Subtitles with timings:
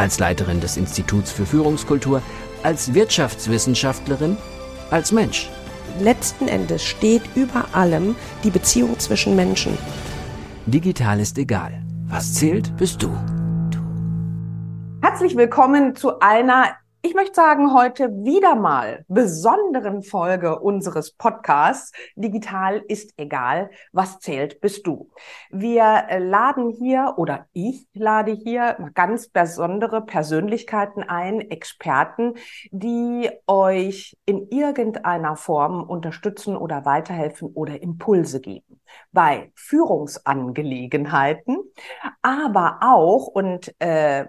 [0.00, 2.22] als Leiterin des Instituts für Führungskultur,
[2.62, 4.38] als Wirtschaftswissenschaftlerin,
[4.90, 5.50] als Mensch.
[6.00, 9.76] Letzten Endes steht über allem die Beziehung zwischen Menschen.
[10.64, 11.82] Digital ist egal.
[12.06, 13.10] Was zählt, bist du.
[15.02, 16.70] Herzlich willkommen zu einer
[17.02, 21.92] ich möchte sagen, heute wieder mal besonderen Folge unseres Podcasts.
[22.14, 25.10] Digital ist egal, was zählt bist du.
[25.50, 32.34] Wir äh, laden hier oder ich lade hier ganz besondere Persönlichkeiten ein, Experten,
[32.70, 41.56] die euch in irgendeiner Form unterstützen oder weiterhelfen oder Impulse geben bei Führungsangelegenheiten,
[42.20, 44.26] aber auch und äh,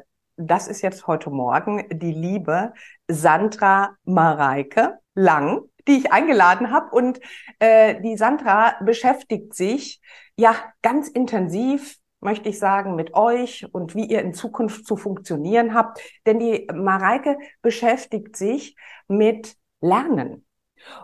[0.48, 2.74] das ist jetzt heute Morgen die liebe
[3.08, 6.96] Sandra Mareike Lang, die ich eingeladen habe.
[6.96, 7.20] Und
[7.60, 10.02] äh, die Sandra beschäftigt sich
[10.36, 15.74] ja ganz intensiv möchte ich sagen, mit euch und wie ihr in Zukunft zu funktionieren
[15.74, 16.00] habt.
[16.26, 18.76] Denn die Mareike beschäftigt sich
[19.08, 20.46] mit Lernen.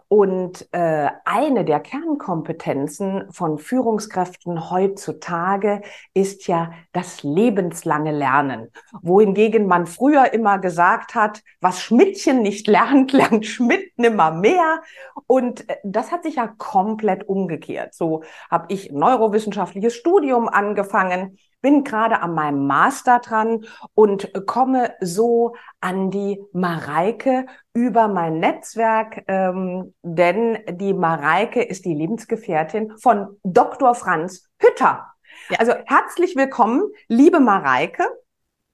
[0.07, 5.81] Und äh, eine der Kernkompetenzen von Führungskräften heutzutage
[6.13, 8.71] ist ja das lebenslange Lernen.
[9.01, 14.81] Wohingegen man früher immer gesagt hat, was Schmidtchen nicht lernt, lernt Schmidt nimmer mehr.
[15.25, 17.93] Und äh, das hat sich ja komplett umgekehrt.
[17.93, 25.55] So habe ich neurowissenschaftliches Studium angefangen bin gerade an meinem Master dran und komme so
[25.81, 33.95] an die Mareike über mein Netzwerk, ähm, denn die Mareike ist die Lebensgefährtin von Dr.
[33.95, 35.07] Franz Hütter.
[35.49, 35.59] Ja.
[35.59, 38.03] Also herzlich willkommen, liebe Mareike.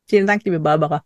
[0.07, 1.03] Vielen Dank, liebe Barbara.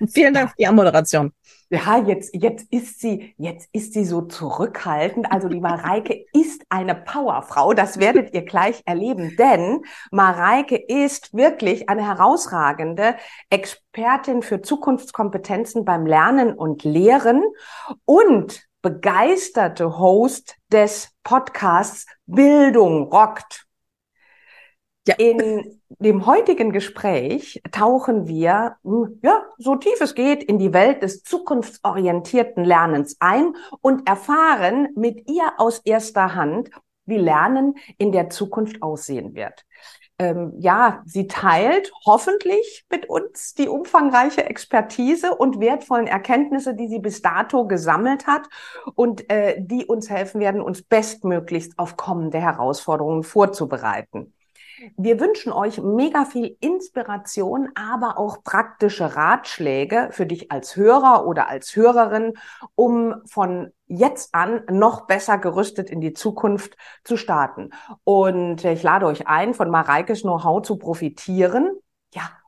[0.00, 1.32] Und vielen Dank für die Anmoderation.
[1.74, 5.32] Ja, jetzt, jetzt ist sie, jetzt ist sie so zurückhaltend.
[5.32, 7.74] Also die Mareike ist eine Powerfrau.
[7.74, 9.82] Das werdet ihr gleich erleben, denn
[10.12, 13.16] Mareike ist wirklich eine herausragende
[13.50, 17.42] Expertin für Zukunftskompetenzen beim Lernen und Lehren
[18.04, 23.63] und begeisterte Host des Podcasts Bildung rockt.
[25.06, 25.16] Ja.
[25.18, 31.02] In dem heutigen Gespräch tauchen wir, hm, ja, so tief es geht, in die Welt
[31.02, 36.70] des zukunftsorientierten Lernens ein und erfahren mit ihr aus erster Hand,
[37.04, 39.66] wie Lernen in der Zukunft aussehen wird.
[40.18, 47.00] Ähm, ja, sie teilt hoffentlich mit uns die umfangreiche Expertise und wertvollen Erkenntnisse, die sie
[47.00, 48.48] bis dato gesammelt hat
[48.94, 54.32] und äh, die uns helfen werden, uns bestmöglichst auf kommende Herausforderungen vorzubereiten.
[54.96, 61.48] Wir wünschen euch mega viel Inspiration, aber auch praktische Ratschläge für dich als Hörer oder
[61.48, 62.34] als Hörerin,
[62.74, 67.70] um von jetzt an noch besser gerüstet in die Zukunft zu starten.
[68.02, 71.70] Und ich lade euch ein, von Mareikes Know-how zu profitieren.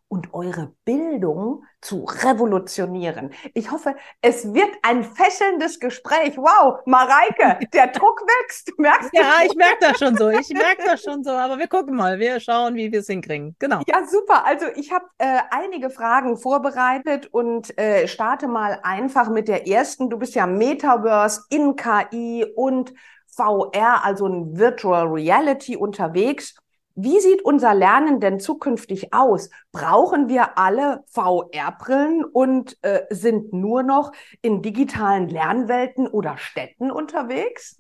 [0.09, 3.33] Und eure Bildung zu revolutionieren.
[3.55, 6.37] Ich hoffe, es wird ein fesselndes Gespräch.
[6.37, 8.73] Wow, Mareike, der Druck wächst.
[8.79, 9.21] Merkst du?
[9.21, 10.29] Ja, ich merke das schon so.
[10.29, 11.31] Ich merke das schon so.
[11.31, 12.21] Aber wir gucken mal.
[12.21, 13.57] Wir schauen, wie wir es hinkriegen.
[13.59, 13.83] Genau.
[13.89, 14.45] Ja, super.
[14.45, 20.09] Also ich habe äh, einige Fragen vorbereitet und äh, starte mal einfach mit der ersten.
[20.09, 22.95] Du bist ja Metaverse in KI und
[23.27, 26.55] VR, also ein Virtual Reality unterwegs.
[26.99, 29.51] Wie sieht unser Lernen denn zukünftig aus?
[29.71, 37.77] Brauchen wir alle VR-Brillen und äh, sind nur noch in digitalen Lernwelten oder Städten unterwegs?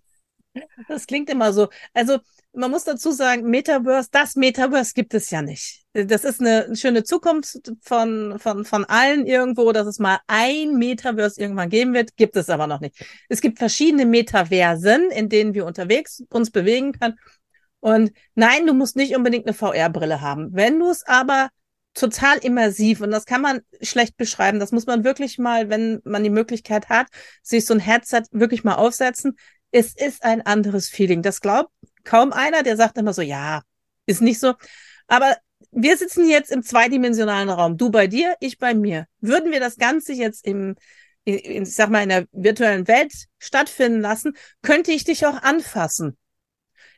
[0.88, 1.68] Das klingt immer so.
[1.94, 2.18] Also
[2.52, 5.84] man muss dazu sagen, Metaverse, das Metaverse gibt es ja nicht.
[5.92, 11.40] Das ist eine schöne Zukunft von, von, von allen irgendwo, dass es mal ein Metaverse
[11.40, 13.02] irgendwann geben wird, gibt es aber noch nicht.
[13.28, 17.18] Es gibt verschiedene Metaversen, in denen wir unterwegs uns bewegen können.
[17.86, 20.48] Und nein, du musst nicht unbedingt eine VR-Brille haben.
[20.50, 21.50] Wenn du es aber
[21.94, 24.58] total immersiv und das kann man schlecht beschreiben.
[24.58, 27.06] Das muss man wirklich mal, wenn man die Möglichkeit hat,
[27.44, 29.36] sich so ein Headset wirklich mal aufsetzen.
[29.70, 31.22] Es ist ein anderes Feeling.
[31.22, 31.70] Das glaubt
[32.02, 33.62] kaum einer, der sagt immer so, ja,
[34.04, 34.54] ist nicht so.
[35.06, 35.36] Aber
[35.70, 37.76] wir sitzen jetzt im zweidimensionalen Raum.
[37.76, 39.06] Du bei dir, ich bei mir.
[39.20, 40.74] Würden wir das Ganze jetzt im,
[41.22, 46.16] ich sag mal, in der virtuellen Welt stattfinden lassen, könnte ich dich auch anfassen.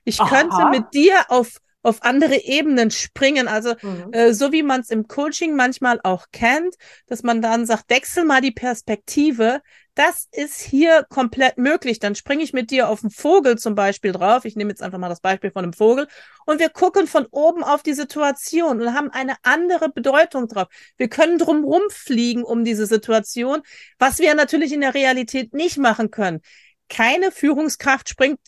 [0.08, 0.28] Ich Aha.
[0.28, 3.49] könnte mit dir auf auf andere Ebenen springen.
[3.49, 4.12] Also mhm.
[4.12, 6.75] äh, so wie man es im Coaching manchmal auch kennt,
[7.06, 9.60] dass man dann sagt, wechsel mal die Perspektive.
[9.94, 11.99] Das ist hier komplett möglich.
[11.99, 14.44] Dann springe ich mit dir auf einen Vogel zum Beispiel drauf.
[14.44, 16.06] Ich nehme jetzt einfach mal das Beispiel von einem Vogel.
[16.46, 20.69] Und wir gucken von oben auf die Situation und haben eine andere Bedeutung drauf.
[20.96, 23.62] Wir können drumrum fliegen um diese Situation,
[23.99, 26.43] was wir natürlich in der Realität nicht machen können.
[26.88, 28.38] Keine Führungskraft springt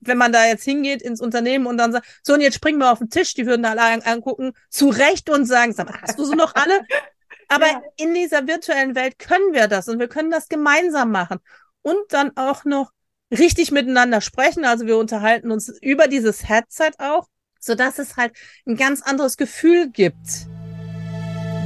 [0.00, 2.90] wenn man da jetzt hingeht ins Unternehmen und dann sagt, so und jetzt springen wir
[2.90, 6.24] auf den Tisch, die würden da alle angucken, zurecht und sagen, sag mal, hast du
[6.24, 6.80] so noch alle?
[7.48, 7.82] Aber ja.
[7.96, 11.38] in dieser virtuellen Welt können wir das und wir können das gemeinsam machen
[11.82, 12.92] und dann auch noch
[13.30, 14.64] richtig miteinander sprechen.
[14.64, 17.26] Also wir unterhalten uns über dieses Headset auch,
[17.58, 18.32] so dass es halt
[18.66, 20.46] ein ganz anderes Gefühl gibt.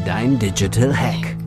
[0.06, 1.43] Dein Digital Hack.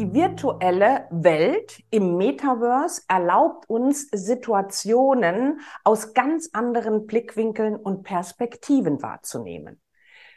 [0.00, 9.78] Die virtuelle Welt im Metaverse erlaubt uns Situationen aus ganz anderen Blickwinkeln und Perspektiven wahrzunehmen.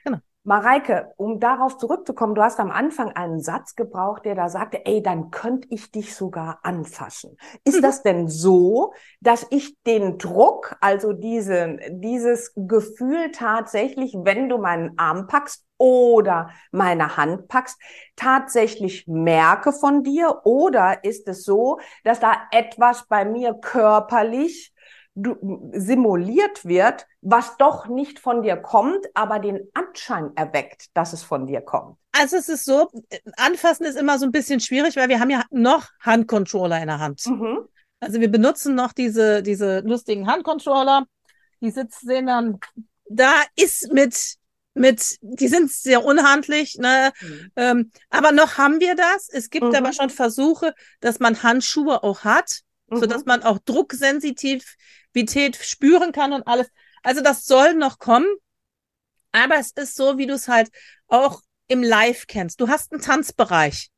[0.03, 0.17] Genau.
[0.43, 5.01] Mareike, um darauf zurückzukommen, du hast am Anfang einen Satz gebraucht, der da sagte, ey,
[5.01, 7.37] dann könnte ich dich sogar anfassen.
[7.63, 7.83] Ist mhm.
[7.83, 14.97] das denn so, dass ich den Druck, also diese, dieses Gefühl tatsächlich, wenn du meinen
[14.97, 17.77] Arm packst, oder meine Hand packst,
[18.15, 20.45] tatsächlich merke von dir?
[20.45, 24.73] Oder ist es so, dass da etwas bei mir körperlich
[25.13, 31.47] simuliert wird, was doch nicht von dir kommt, aber den Anschein erweckt, dass es von
[31.47, 31.97] dir kommt?
[32.13, 32.89] Also es ist so,
[33.35, 36.99] anfassen ist immer so ein bisschen schwierig, weil wir haben ja noch Handcontroller in der
[36.99, 37.25] Hand.
[37.25, 37.67] Mhm.
[37.99, 41.05] Also wir benutzen noch diese, diese lustigen Handcontroller.
[41.59, 42.59] Die sitzen dann,
[43.09, 44.37] da ist mit
[44.73, 47.11] mit, die sind sehr unhandlich, ne?
[47.21, 47.51] Mhm.
[47.55, 49.29] Ähm, aber noch haben wir das.
[49.29, 49.75] Es gibt mhm.
[49.75, 52.99] aber schon Versuche, dass man Handschuhe auch hat, mhm.
[52.99, 56.67] so dass man auch Drucksensitivität spüren kann und alles.
[57.03, 58.27] Also das soll noch kommen.
[59.31, 60.69] Aber es ist so, wie du es halt
[61.07, 62.61] auch im Live kennst.
[62.61, 63.89] Du hast einen Tanzbereich.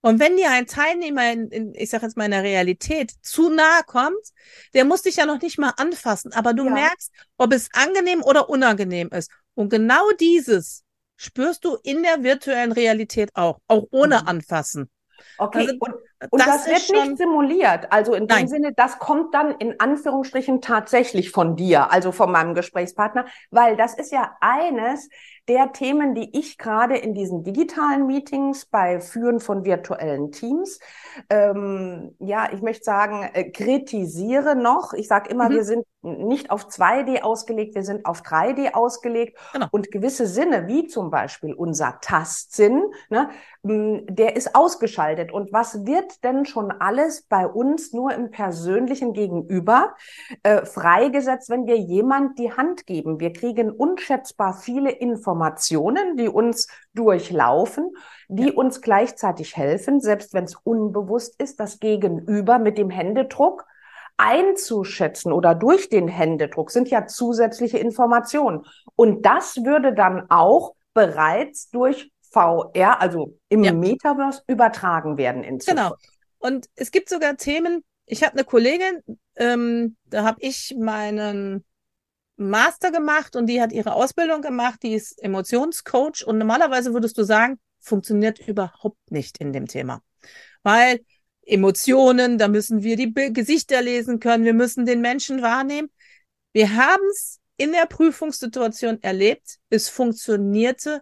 [0.00, 3.50] Und wenn dir ein Teilnehmer in, in ich sag jetzt mal in der Realität zu
[3.50, 4.32] nahe kommt,
[4.72, 6.70] der muss dich ja noch nicht mal anfassen, aber du ja.
[6.70, 9.30] merkst, ob es angenehm oder unangenehm ist.
[9.58, 10.84] Und genau dieses
[11.16, 14.28] spürst du in der virtuellen Realität auch, auch ohne mhm.
[14.28, 14.88] Anfassen.
[15.36, 15.94] Okay, also, und,
[16.30, 17.08] und das, das wird schon...
[17.08, 17.90] nicht simuliert.
[17.90, 22.54] Also in dem Sinne, das kommt dann in Anführungsstrichen tatsächlich von dir, also von meinem
[22.54, 25.08] Gesprächspartner, weil das ist ja eines
[25.48, 30.78] der Themen, die ich gerade in diesen digitalen Meetings bei Führen von virtuellen Teams,
[31.30, 34.92] ähm, ja, ich möchte sagen, äh, kritisiere noch.
[34.92, 35.54] Ich sage immer, mhm.
[35.54, 39.38] wir sind nicht auf 2D ausgelegt, wir sind auf 3D ausgelegt.
[39.52, 39.66] Genau.
[39.70, 43.30] Und gewisse Sinne, wie zum Beispiel unser Tastsinn, ne,
[43.62, 45.32] der ist ausgeschaltet.
[45.32, 49.94] Und was wird denn schon alles bei uns nur im persönlichen Gegenüber
[50.42, 53.20] äh, freigesetzt, wenn wir jemand die Hand geben?
[53.20, 57.90] Wir kriegen unschätzbar viele Informationen, die uns durchlaufen,
[58.28, 58.54] die ja.
[58.54, 63.66] uns gleichzeitig helfen, selbst wenn es unbewusst ist, das Gegenüber mit dem Händedruck
[64.18, 68.66] einzuschätzen oder durch den Händedruck sind ja zusätzliche Informationen.
[68.96, 73.72] Und das würde dann auch bereits durch VR, also im ja.
[73.72, 75.82] Metaverse, übertragen werden in Zukunft.
[75.82, 75.96] Genau.
[76.38, 79.02] Und es gibt sogar Themen, ich habe eine Kollegin,
[79.36, 81.64] ähm, da habe ich meinen
[82.36, 87.24] Master gemacht und die hat ihre Ausbildung gemacht, die ist Emotionscoach und normalerweise würdest du
[87.24, 90.00] sagen, funktioniert überhaupt nicht in dem Thema.
[90.62, 91.00] Weil
[91.42, 95.90] Emotionen, da müssen wir die Gesichter lesen können, wir müssen den Menschen wahrnehmen.
[96.52, 101.00] Wir haben es in der Prüfungssituation erlebt, es funktionierte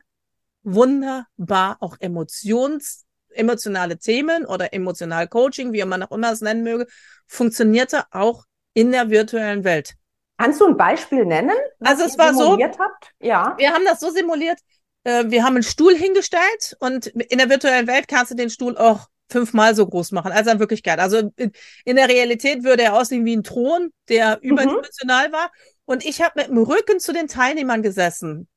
[0.66, 6.87] wunderbar, auch Emotions, emotionale Themen oder emotional Coaching, wie man auch immer es nennen möge,
[7.26, 8.44] funktionierte auch
[8.75, 9.94] in der virtuellen Welt.
[10.38, 11.56] Kannst du ein Beispiel nennen?
[11.80, 13.14] Also es war so, habt?
[13.20, 13.54] ja.
[13.56, 14.58] Wir haben das so simuliert.
[15.04, 18.76] Äh, wir haben einen Stuhl hingestellt und in der virtuellen Welt kannst du den Stuhl
[18.76, 20.32] auch fünfmal so groß machen.
[20.32, 20.99] Also in Wirklichkeit.
[20.99, 21.52] Also in,
[21.85, 24.50] in der Realität würde er aussehen wie ein Thron, der mhm.
[24.50, 25.50] überdimensional war.
[25.85, 28.49] Und ich habe mit dem Rücken zu den Teilnehmern gesessen.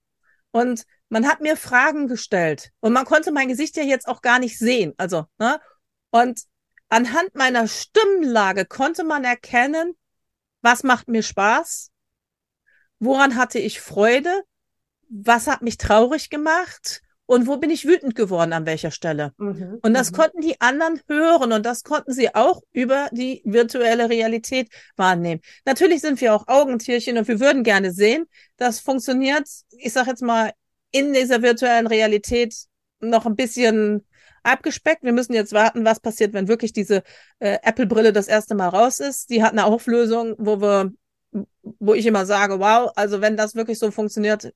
[0.51, 2.71] Und man hat mir Fragen gestellt.
[2.79, 4.93] Und man konnte mein Gesicht ja jetzt auch gar nicht sehen.
[4.97, 5.59] Also, ne?
[6.11, 6.41] Und
[6.89, 9.95] anhand meiner Stimmlage konnte man erkennen,
[10.61, 11.91] was macht mir Spaß?
[12.99, 14.43] Woran hatte ich Freude?
[15.09, 17.01] Was hat mich traurig gemacht?
[17.29, 19.33] Und wo bin ich wütend geworden an welcher Stelle.
[19.37, 20.15] Mhm, und das mhm.
[20.15, 25.39] konnten die anderen hören und das konnten sie auch über die virtuelle Realität wahrnehmen.
[25.63, 28.25] Natürlich sind wir auch Augentierchen und wir würden gerne sehen,
[28.57, 30.53] das funktioniert, ich sage jetzt mal,
[30.89, 32.55] in dieser virtuellen Realität
[32.99, 34.07] noch ein bisschen
[34.41, 35.03] abgespeckt.
[35.03, 37.03] Wir müssen jetzt warten, was passiert, wenn wirklich diese
[37.37, 39.29] äh, Apple-Brille das erste Mal raus ist.
[39.29, 40.91] Die hat eine Auflösung, wo wir
[41.61, 44.51] wo ich immer sage, wow, also wenn das wirklich so funktioniert,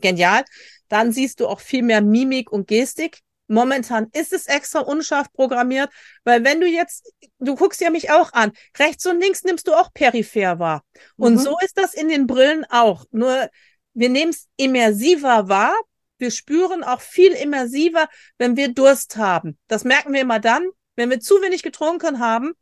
[0.00, 0.44] genial.
[0.88, 3.20] Dann siehst du auch viel mehr Mimik und Gestik.
[3.48, 5.90] Momentan ist es extra unscharf programmiert,
[6.24, 9.74] weil wenn du jetzt, du guckst ja mich auch an, rechts und links nimmst du
[9.74, 10.84] auch peripher wahr.
[11.16, 11.38] Und mhm.
[11.38, 13.04] so ist das in den Brillen auch.
[13.12, 13.48] Nur
[13.94, 15.74] wir nehmen es immersiver wahr.
[16.18, 19.58] Wir spüren auch viel immersiver, wenn wir Durst haben.
[19.68, 22.54] Das merken wir immer dann, wenn wir zu wenig getrunken haben.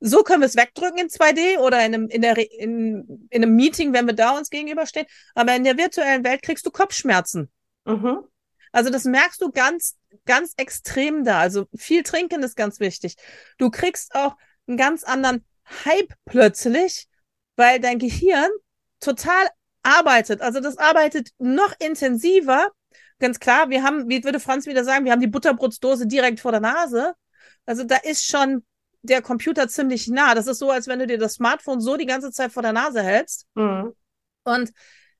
[0.00, 3.56] So können wir es wegdrücken in 2D oder in einem, in, der, in, in einem
[3.56, 5.06] Meeting, wenn wir da uns gegenüberstehen.
[5.34, 7.50] Aber in der virtuellen Welt kriegst du Kopfschmerzen.
[7.84, 8.18] Mhm.
[8.72, 11.40] Also das merkst du ganz ganz extrem da.
[11.40, 13.16] Also viel trinken ist ganz wichtig.
[13.58, 14.36] Du kriegst auch
[14.66, 15.44] einen ganz anderen
[15.84, 17.08] Hype plötzlich,
[17.56, 18.50] weil dein Gehirn
[19.00, 19.48] total
[19.82, 20.42] arbeitet.
[20.42, 22.70] Also das arbeitet noch intensiver.
[23.18, 26.50] Ganz klar, wir haben, wie würde Franz wieder sagen, wir haben die Butterbrotsdose direkt vor
[26.50, 27.14] der Nase.
[27.64, 28.64] Also da ist schon
[29.06, 30.34] der Computer ziemlich nah.
[30.34, 32.72] Das ist so, als wenn du dir das Smartphone so die ganze Zeit vor der
[32.72, 33.46] Nase hältst.
[33.54, 33.94] Mhm.
[34.44, 34.72] Und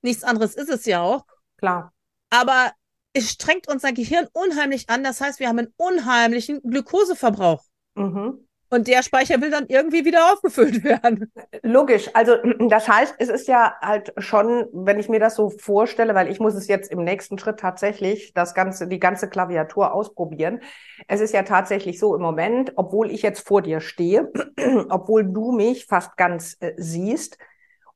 [0.03, 1.25] nichts anderes ist es ja auch.
[1.57, 1.93] Klar.
[2.31, 2.73] Aber
[3.13, 5.03] es strengt unser Gehirn unheimlich an.
[5.03, 7.65] Das heißt, wir haben einen unheimlichen Glukoseverbrauch.
[7.95, 8.46] Mhm.
[8.69, 11.33] Und der Speicher will dann irgendwie wieder aufgefüllt werden.
[11.63, 12.11] Logisch.
[12.15, 12.37] Also
[12.69, 16.41] das heißt, es ist ja halt schon, wenn ich mir das so vorstelle, weil ich
[16.41, 20.61] muss es jetzt im nächsten Schritt tatsächlich das ganze, die ganze Klaviatur ausprobieren.
[21.07, 24.33] Es ist ja tatsächlich so im Moment, obwohl ich jetzt vor dir stehe,
[24.89, 27.39] obwohl du mich fast ganz äh, siehst,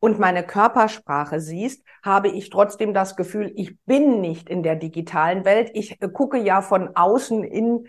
[0.00, 5.44] und meine Körpersprache siehst, habe ich trotzdem das Gefühl, ich bin nicht in der digitalen
[5.44, 5.70] Welt.
[5.74, 7.86] Ich äh, gucke ja von außen in,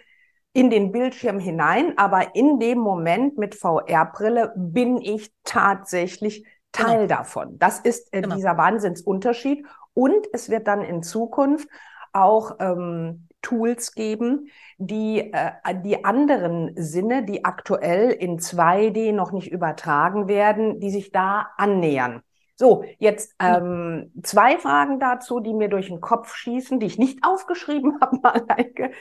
[0.53, 7.19] in den Bildschirm hinein, aber in dem Moment mit VR-Brille bin ich tatsächlich Teil genau.
[7.19, 7.59] davon.
[7.59, 8.35] Das ist äh, genau.
[8.35, 9.65] dieser Wahnsinnsunterschied.
[9.93, 11.67] Und es wird dann in Zukunft
[12.13, 15.51] auch ähm, Tools geben, die äh,
[15.83, 22.21] die anderen Sinne, die aktuell in 2D noch nicht übertragen werden, die sich da annähern.
[22.55, 27.19] So, jetzt ähm, zwei Fragen dazu, die mir durch den Kopf schießen, die ich nicht
[27.25, 28.91] aufgeschrieben habe, Mareike.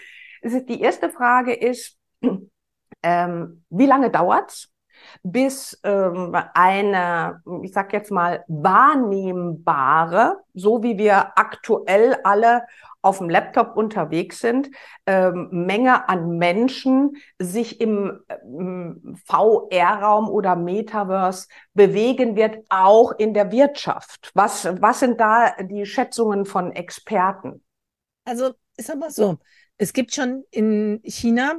[0.42, 1.98] Die erste Frage ist,
[3.02, 4.72] ähm, wie lange dauert's,
[5.22, 12.64] bis ähm, eine, ich sag jetzt mal, wahrnehmbare, so wie wir aktuell alle
[13.02, 14.70] auf dem Laptop unterwegs sind,
[15.06, 23.50] ähm, Menge an Menschen sich im ähm, VR-Raum oder Metaverse bewegen wird, auch in der
[23.52, 24.30] Wirtschaft.
[24.34, 27.64] Was, was sind da die Schätzungen von Experten?
[28.26, 29.38] Also, ich sag mal so,
[29.80, 31.58] es gibt schon in China,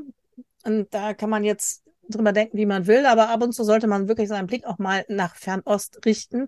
[0.63, 3.87] und da kann man jetzt drüber denken, wie man will, aber ab und zu sollte
[3.87, 6.47] man wirklich seinen Blick auch mal nach Fernost richten.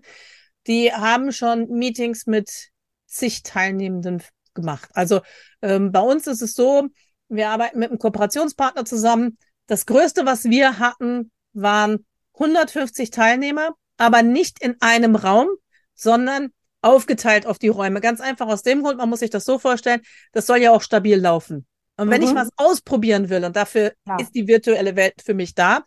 [0.68, 2.70] Die haben schon Meetings mit
[3.06, 4.22] zig Teilnehmenden
[4.54, 4.88] gemacht.
[4.94, 5.22] Also
[5.62, 6.86] ähm, bei uns ist es so,
[7.28, 9.36] wir arbeiten mit einem Kooperationspartner zusammen.
[9.66, 15.48] Das Größte, was wir hatten, waren 150 Teilnehmer, aber nicht in einem Raum,
[15.94, 16.52] sondern
[16.84, 18.00] aufgeteilt auf die Räume.
[18.00, 20.00] Ganz einfach aus dem Grund, man muss sich das so vorstellen,
[20.32, 21.66] das soll ja auch stabil laufen.
[21.96, 22.28] Und wenn mhm.
[22.28, 24.16] ich was ausprobieren will, und dafür ja.
[24.18, 25.84] ist die virtuelle Welt für mich da,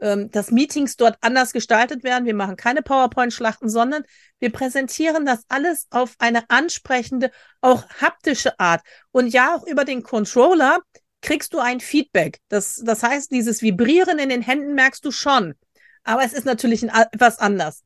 [0.00, 2.24] ähm, dass Meetings dort anders gestaltet werden.
[2.24, 4.02] Wir machen keine PowerPoint-Schlachten, sondern
[4.38, 7.30] wir präsentieren das alles auf eine ansprechende,
[7.60, 8.82] auch haptische Art.
[9.10, 10.78] Und ja, auch über den Controller
[11.20, 12.38] kriegst du ein Feedback.
[12.48, 15.54] Das, das heißt, dieses Vibrieren in den Händen merkst du schon.
[16.02, 17.82] Aber es ist natürlich ein, etwas anders.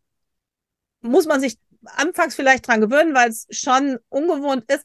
[1.00, 1.58] Muss man sich
[1.96, 4.84] anfangs vielleicht dran gewöhnen, weil es schon ungewohnt ist.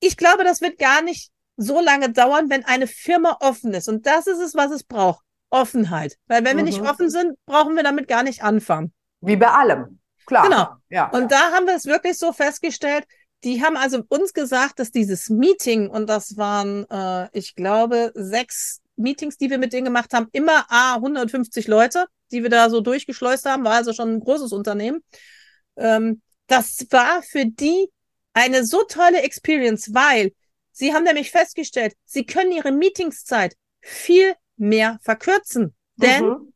[0.00, 3.88] Ich glaube, das wird gar nicht so lange dauern, wenn eine Firma offen ist.
[3.88, 5.24] Und das ist es, was es braucht.
[5.50, 6.16] Offenheit.
[6.26, 6.58] Weil wenn mhm.
[6.58, 6.86] wir nicht mhm.
[6.86, 8.92] offen sind, brauchen wir damit gar nicht anfangen.
[9.20, 10.00] Wie bei allem.
[10.26, 10.44] Klar.
[10.44, 10.68] Genau.
[10.88, 11.10] Ja.
[11.10, 13.04] Und da haben wir es wirklich so festgestellt.
[13.44, 18.80] Die haben also uns gesagt, dass dieses Meeting, und das waren, äh, ich glaube, sechs
[18.96, 22.80] Meetings, die wir mit denen gemacht haben, immer A, 150 Leute, die wir da so
[22.80, 25.02] durchgeschleust haben, war also schon ein großes Unternehmen.
[25.76, 27.88] Ähm, das war für die
[28.34, 30.32] eine so tolle Experience, weil
[30.72, 35.74] sie haben nämlich festgestellt, sie können ihre Meetingszeit viel mehr verkürzen.
[35.96, 36.52] Denn mhm.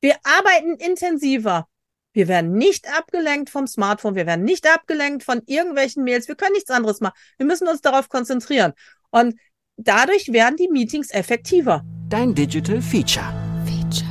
[0.00, 1.66] wir arbeiten intensiver.
[2.12, 6.54] Wir werden nicht abgelenkt vom Smartphone, wir werden nicht abgelenkt von irgendwelchen Mails, wir können
[6.54, 7.14] nichts anderes machen.
[7.36, 8.72] Wir müssen uns darauf konzentrieren.
[9.10, 9.38] Und
[9.76, 11.84] dadurch werden die Meetings effektiver.
[12.08, 13.26] Dein Digital Feature.
[13.64, 14.10] Feature.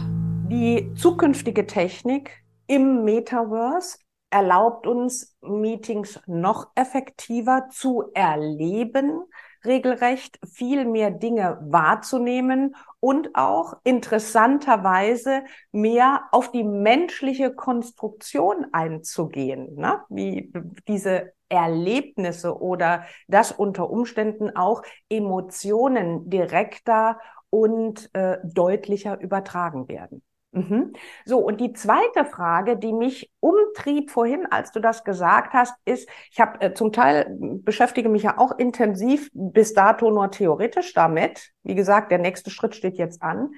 [0.50, 2.32] Die zukünftige Technik
[2.68, 3.98] im Metaverse
[4.30, 9.22] erlaubt uns, Meetings noch effektiver zu erleben,
[9.66, 20.04] regelrecht viel mehr Dinge wahrzunehmen und auch interessanterweise mehr auf die menschliche Konstruktion einzugehen, ne?
[20.10, 20.52] wie
[20.88, 27.20] diese Erlebnisse oder dass unter Umständen auch Emotionen direkter
[27.50, 30.22] und äh, deutlicher übertragen werden.
[30.52, 30.94] Mhm.
[31.26, 36.10] So, und die zweite Frage, die mich umtrieb vorhin, als du das gesagt hast, ist,
[36.32, 41.52] ich habe äh, zum Teil beschäftige mich ja auch intensiv bis dato nur theoretisch damit.
[41.64, 43.52] Wie gesagt, der nächste Schritt steht jetzt an.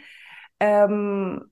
[0.60, 1.51] Ähm,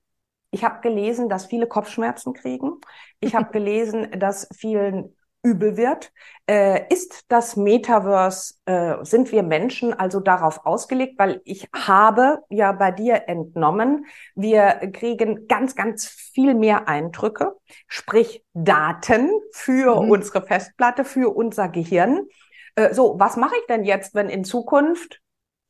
[0.50, 2.72] ich habe gelesen, dass viele Kopfschmerzen kriegen.
[3.20, 6.12] Ich habe gelesen, dass vielen übel wird.
[6.46, 11.18] Äh, ist das Metaverse, äh, sind wir Menschen also darauf ausgelegt?
[11.18, 18.44] Weil ich habe ja bei dir entnommen, wir kriegen ganz, ganz viel mehr Eindrücke, sprich
[18.54, 20.10] Daten für mhm.
[20.10, 22.26] unsere Festplatte, für unser Gehirn.
[22.74, 25.20] Äh, so, was mache ich denn jetzt, wenn in Zukunft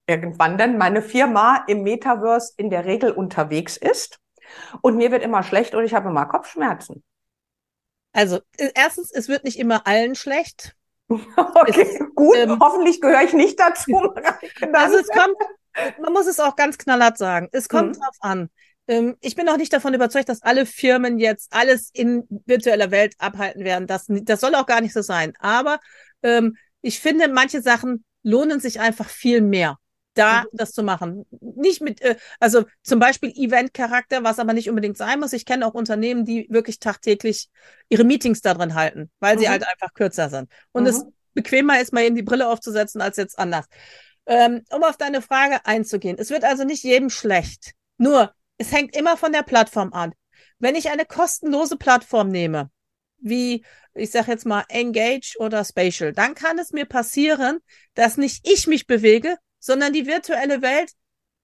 [0.07, 4.19] irgendwann denn meine Firma im Metaverse in der Regel unterwegs ist?
[4.81, 7.03] Und mir wird immer schlecht und ich habe immer Kopfschmerzen.
[8.13, 10.75] Also, äh, erstens, es wird nicht immer allen schlecht.
[11.37, 12.37] Okay, es, gut.
[12.37, 13.97] Ähm, Hoffentlich gehöre ich nicht dazu.
[14.73, 15.37] also, es kommt,
[16.01, 17.49] man muss es auch ganz knallhart sagen.
[17.53, 18.01] Es kommt mhm.
[18.01, 18.51] drauf an.
[18.89, 23.15] Ähm, ich bin auch nicht davon überzeugt, dass alle Firmen jetzt alles in virtueller Welt
[23.19, 23.87] abhalten werden.
[23.87, 25.33] Das, das soll auch gar nicht so sein.
[25.39, 25.79] Aber
[26.23, 29.79] ähm, ich finde, manche Sachen lohnen sich einfach viel mehr
[30.19, 30.47] da mhm.
[30.53, 31.27] das zu machen.
[31.31, 35.33] Nicht mit, äh, also zum Beispiel Event-Charakter, was aber nicht unbedingt sein muss.
[35.33, 37.49] Ich kenne auch Unternehmen, die wirklich tagtäglich
[37.89, 39.41] ihre Meetings da drin halten, weil mhm.
[39.41, 40.51] sie halt einfach kürzer sind.
[40.73, 40.89] Und mhm.
[40.89, 43.67] es bequemer ist, mal eben die Brille aufzusetzen, als jetzt anders.
[44.27, 46.17] Ähm, um auf deine Frage einzugehen.
[46.19, 47.73] Es wird also nicht jedem schlecht.
[47.97, 50.13] Nur, es hängt immer von der Plattform an.
[50.59, 52.71] Wenn ich eine kostenlose Plattform nehme,
[53.19, 57.59] wie ich sage jetzt mal Engage oder Spatial, dann kann es mir passieren,
[57.95, 60.93] dass nicht ich mich bewege, sondern die virtuelle Welt,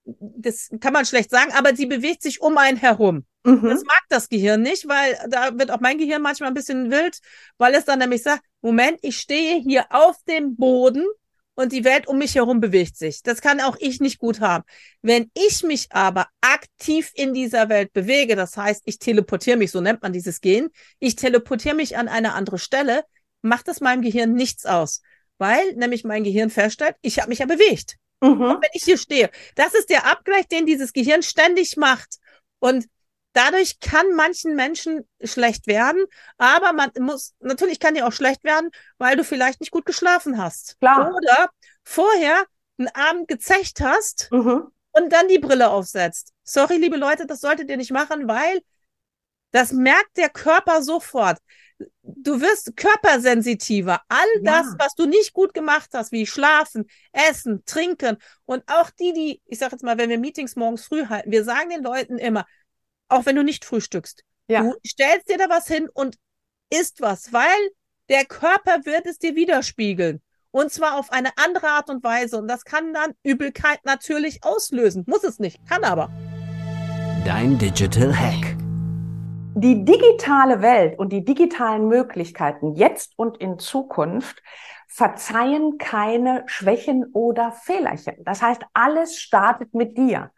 [0.04, 3.24] das kann man schlecht sagen, aber sie bewegt sich um einen herum.
[3.44, 3.62] Mhm.
[3.62, 7.18] Das mag das Gehirn nicht, weil da wird auch mein Gehirn manchmal ein bisschen wild,
[7.58, 11.04] weil es dann nämlich sagt, Moment, ich stehe hier auf dem Boden
[11.54, 13.22] und die Welt um mich herum bewegt sich.
[13.22, 14.64] Das kann auch ich nicht gut haben.
[15.02, 19.80] Wenn ich mich aber aktiv in dieser Welt bewege, das heißt, ich teleportiere mich, so
[19.80, 23.04] nennt man dieses Gehen, ich teleportiere mich an eine andere Stelle,
[23.42, 25.02] macht es meinem Gehirn nichts aus,
[25.38, 27.96] weil nämlich mein Gehirn feststellt, ich habe mich ja bewegt.
[28.24, 28.58] Mhm.
[28.60, 29.30] wenn ich hier stehe.
[29.54, 32.16] Das ist der Abgleich, den dieses Gehirn ständig macht.
[32.58, 32.86] Und
[33.34, 36.04] dadurch kann manchen Menschen schlecht werden,
[36.38, 40.38] aber man muss, natürlich kann dir auch schlecht werden, weil du vielleicht nicht gut geschlafen
[40.38, 40.78] hast.
[40.80, 41.12] Klar.
[41.14, 41.50] Oder
[41.82, 42.44] vorher
[42.78, 44.68] einen Abend gezecht hast mhm.
[44.92, 46.32] und dann die Brille aufsetzt.
[46.44, 48.62] Sorry, liebe Leute, das solltet ihr nicht machen, weil
[49.50, 51.38] das merkt der Körper sofort
[52.02, 54.00] du wirst körpersensitiver.
[54.08, 54.62] All ja.
[54.62, 59.42] das, was du nicht gut gemacht hast, wie schlafen, essen, trinken und auch die, die,
[59.46, 62.46] ich sag jetzt mal, wenn wir Meetings morgens früh halten, wir sagen den Leuten immer,
[63.08, 64.62] auch wenn du nicht frühstückst, ja.
[64.62, 66.16] du stellst dir da was hin und
[66.70, 67.70] isst was, weil
[68.08, 70.22] der Körper wird es dir widerspiegeln.
[70.50, 72.38] Und zwar auf eine andere Art und Weise.
[72.38, 75.02] Und das kann dann Übelkeit natürlich auslösen.
[75.08, 76.12] Muss es nicht, kann aber.
[77.24, 78.56] Dein Digital Hack
[79.56, 84.42] die digitale Welt und die digitalen Möglichkeiten jetzt und in Zukunft
[84.88, 88.16] verzeihen keine Schwächen oder Fehlerchen.
[88.24, 90.30] Das heißt, alles startet mit dir.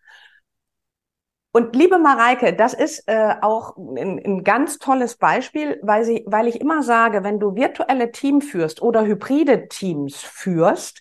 [1.57, 6.49] Und liebe Mareike, das ist äh, auch ein, ein, ganz tolles Beispiel, weil, sie, weil
[6.49, 11.01] ich immer sage, wenn du virtuelle Team führst oder hybride Teams führst,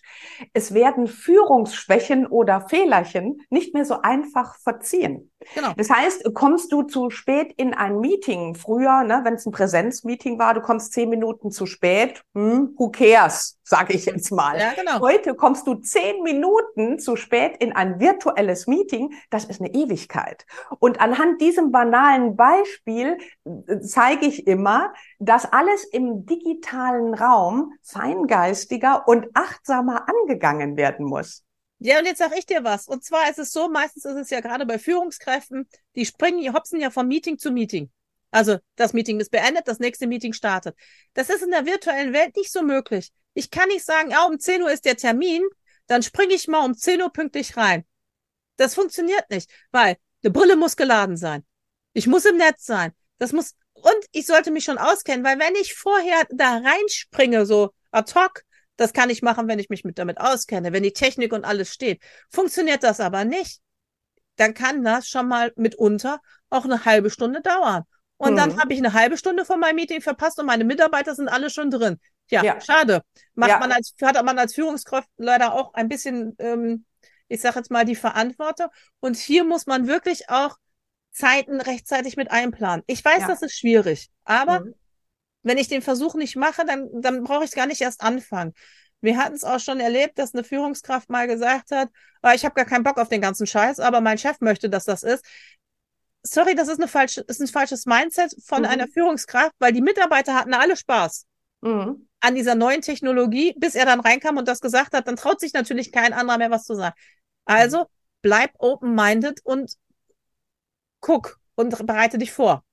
[0.54, 5.30] es werden Führungsschwächen oder Fehlerchen nicht mehr so einfach verziehen.
[5.54, 5.72] Genau.
[5.76, 10.38] Das heißt, kommst du zu spät in ein Meeting früher, ne, wenn es ein Präsenzmeeting
[10.38, 14.58] war, du kommst zehn Minuten zu spät, hm, who cares, sage ich jetzt mal.
[14.58, 15.00] Ja, genau.
[15.00, 20.46] Heute kommst du zehn Minuten zu spät in ein virtuelles Meeting, das ist eine Ewigkeit.
[20.78, 29.06] Und anhand diesem banalen Beispiel äh, zeige ich immer, dass alles im digitalen Raum feingeistiger
[29.06, 31.45] und achtsamer angegangen werden muss.
[31.78, 32.88] Ja, und jetzt sag ich dir was.
[32.88, 36.50] Und zwar ist es so, meistens ist es ja gerade bei Führungskräften, die springen, die
[36.50, 37.90] hopsen ja von Meeting zu Meeting.
[38.30, 40.76] Also das Meeting ist beendet, das nächste Meeting startet.
[41.14, 43.12] Das ist in der virtuellen Welt nicht so möglich.
[43.34, 45.42] Ich kann nicht sagen, ja, um 10 Uhr ist der Termin,
[45.86, 47.84] dann springe ich mal um 10 Uhr pünktlich rein.
[48.56, 51.44] Das funktioniert nicht, weil eine Brille muss geladen sein.
[51.92, 52.92] Ich muss im Netz sein.
[53.18, 57.72] Das muss, und ich sollte mich schon auskennen, weil wenn ich vorher da reinspringe, so
[57.90, 58.42] ad hoc,
[58.76, 61.72] das kann ich machen, wenn ich mich mit damit auskenne, wenn die Technik und alles
[61.72, 62.02] steht.
[62.30, 63.60] Funktioniert das aber nicht,
[64.36, 67.84] dann kann das schon mal mitunter auch eine halbe Stunde dauern.
[68.18, 68.36] Und mhm.
[68.36, 71.50] dann habe ich eine halbe Stunde von meinem Meeting verpasst und meine Mitarbeiter sind alle
[71.50, 71.98] schon drin.
[72.30, 72.60] Ja, ja.
[72.60, 73.02] schade.
[73.34, 73.58] Macht ja.
[73.58, 76.84] man als, hat man als Führungskraft leider auch ein bisschen, ähm,
[77.28, 78.68] ich sage jetzt mal, die Verantwortung.
[79.00, 80.56] Und hier muss man wirklich auch
[81.12, 82.82] Zeiten rechtzeitig mit einplanen.
[82.86, 83.28] Ich weiß, ja.
[83.28, 84.74] das ist schwierig, aber mhm.
[85.46, 88.52] Wenn ich den Versuch nicht mache, dann, dann brauche ich es gar nicht erst anfangen.
[89.00, 91.88] Wir hatten es auch schon erlebt, dass eine Führungskraft mal gesagt hat,
[92.24, 94.86] oh, ich habe gar keinen Bock auf den ganzen Scheiß, aber mein Chef möchte, dass
[94.86, 95.24] das ist.
[96.22, 98.68] sorry, das ist eine falsche, ist ein falsches Mindset von mhm.
[98.68, 101.26] einer Führungskraft, weil die Mitarbeiter hatten alle Spaß.
[101.60, 102.08] Mhm.
[102.18, 105.52] An dieser neuen Technologie, bis er dann reinkam und das gesagt hat, dann traut sich
[105.52, 106.96] natürlich kein anderer mehr was zu sagen.
[107.44, 107.86] Also
[108.20, 109.74] bleib open-minded und
[110.98, 112.65] guck und bereite dich vor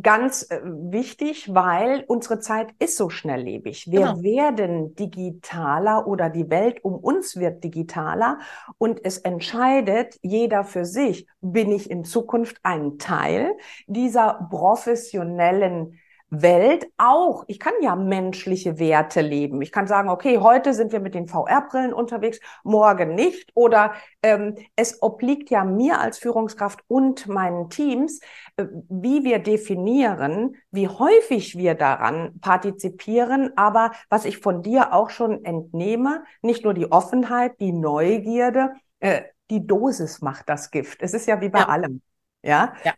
[0.00, 3.90] ganz äh, wichtig, weil unsere Zeit ist so schnelllebig.
[3.90, 4.22] Wir genau.
[4.22, 8.38] werden digitaler oder die Welt um uns wird digitaler
[8.78, 13.52] und es entscheidet jeder für sich, bin ich in Zukunft ein Teil
[13.86, 15.98] dieser professionellen
[16.42, 19.62] Welt auch, ich kann ja menschliche Werte leben.
[19.62, 23.50] Ich kann sagen, okay, heute sind wir mit den VR-Brillen unterwegs, morgen nicht.
[23.54, 28.20] Oder ähm, es obliegt ja mir als Führungskraft und meinen Teams,
[28.56, 33.52] äh, wie wir definieren, wie häufig wir daran partizipieren.
[33.56, 39.22] Aber was ich von dir auch schon entnehme, nicht nur die Offenheit, die Neugierde, äh,
[39.50, 41.02] die Dosis macht das Gift.
[41.02, 41.68] Es ist ja wie bei ja.
[41.68, 42.00] allem.
[42.44, 42.74] Ja?
[42.84, 42.92] ja.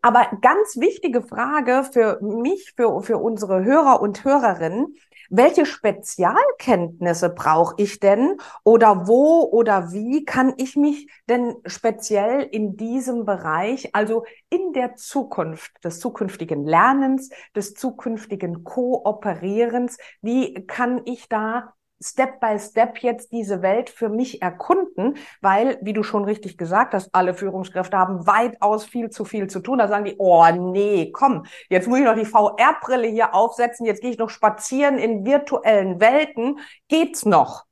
[0.00, 4.96] Aber ganz wichtige Frage für mich, für, für unsere Hörer und Hörerinnen.
[5.28, 12.76] Welche Spezialkenntnisse brauche ich denn oder wo oder wie kann ich mich denn speziell in
[12.76, 21.28] diesem Bereich, also in der Zukunft des zukünftigen Lernens, des zukünftigen Kooperierens, wie kann ich
[21.28, 26.58] da Step by Step jetzt diese Welt für mich erkunden, weil, wie du schon richtig
[26.58, 29.78] gesagt hast, alle Führungskräfte haben weitaus viel zu viel zu tun.
[29.78, 34.02] Da sagen die, oh nee, komm, jetzt muss ich noch die VR-Brille hier aufsetzen, jetzt
[34.02, 36.58] gehe ich noch spazieren in virtuellen Welten.
[36.88, 37.64] Geht's noch?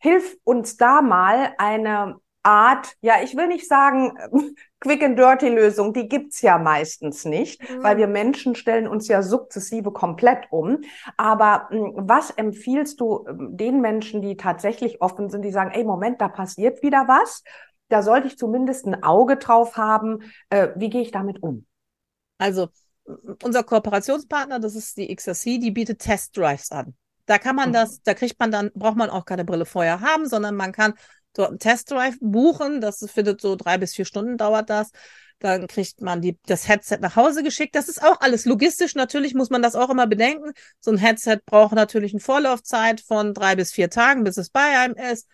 [0.00, 4.12] Hilf uns da mal eine Art, ja, ich will nicht sagen
[4.80, 7.82] Quick and Dirty Lösung, die gibt's ja meistens nicht, mhm.
[7.82, 10.82] weil wir Menschen stellen uns ja sukzessive komplett um.
[11.16, 15.84] Aber hm, was empfiehlst du ähm, den Menschen, die tatsächlich offen sind, die sagen, ey,
[15.84, 17.42] Moment, da passiert wieder was?
[17.88, 20.20] Da sollte ich zumindest ein Auge drauf haben.
[20.50, 21.66] Äh, wie gehe ich damit um?
[22.38, 22.68] Also,
[23.42, 26.94] unser Kooperationspartner, das ist die XRC, die bietet Test Drives an.
[27.26, 27.74] Da kann man mhm.
[27.74, 30.94] das, da kriegt man dann, braucht man auch keine Brille vorher haben, sondern man kann
[31.34, 32.80] dort einen Testdrive buchen.
[32.80, 34.90] Das findet so drei bis vier Stunden dauert das.
[35.38, 37.74] Dann kriegt man die, das Headset nach Hause geschickt.
[37.76, 38.94] Das ist auch alles logistisch.
[38.94, 40.52] Natürlich muss man das auch immer bedenken.
[40.80, 44.78] So ein Headset braucht natürlich eine Vorlaufzeit von drei bis vier Tagen, bis es bei
[44.78, 45.28] einem ist.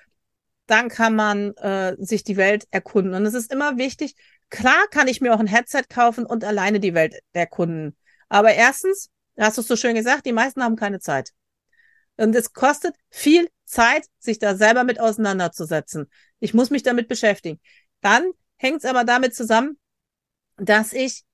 [0.66, 3.14] Dann kann man äh, sich die Welt erkunden.
[3.14, 4.14] Und es ist immer wichtig,
[4.50, 7.96] klar kann ich mir auch ein Headset kaufen und alleine die Welt erkunden.
[8.28, 11.30] Aber erstens, hast du es so schön gesagt, die meisten haben keine Zeit.
[12.16, 16.08] Und es kostet viel Zeit, sich da selber mit auseinanderzusetzen.
[16.40, 17.60] Ich muss mich damit beschäftigen.
[18.00, 19.78] Dann hängt es aber damit zusammen,
[20.56, 21.24] dass ich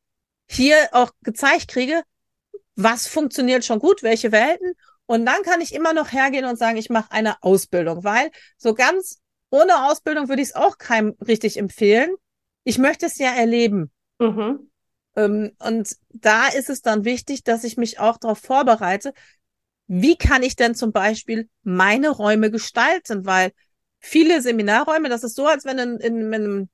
[0.48, 2.02] hier auch gezeigt kriege,
[2.74, 4.72] was funktioniert schon gut, welche Welten.
[5.06, 8.74] Und dann kann ich immer noch hergehen und sagen, ich mache eine Ausbildung, weil so
[8.74, 9.18] ganz
[9.50, 12.14] ohne Ausbildung würde ich es auch keinem richtig empfehlen.
[12.64, 13.90] Ich möchte es ja erleben.
[14.18, 14.70] Mhm.
[15.16, 19.12] Ähm, und da ist es dann wichtig, dass ich mich auch darauf vorbereite,
[19.92, 23.26] wie kann ich denn zum Beispiel meine Räume gestalten?
[23.26, 23.50] Weil
[23.98, 26.68] viele Seminarräume, das ist so, als wenn du in, in, in,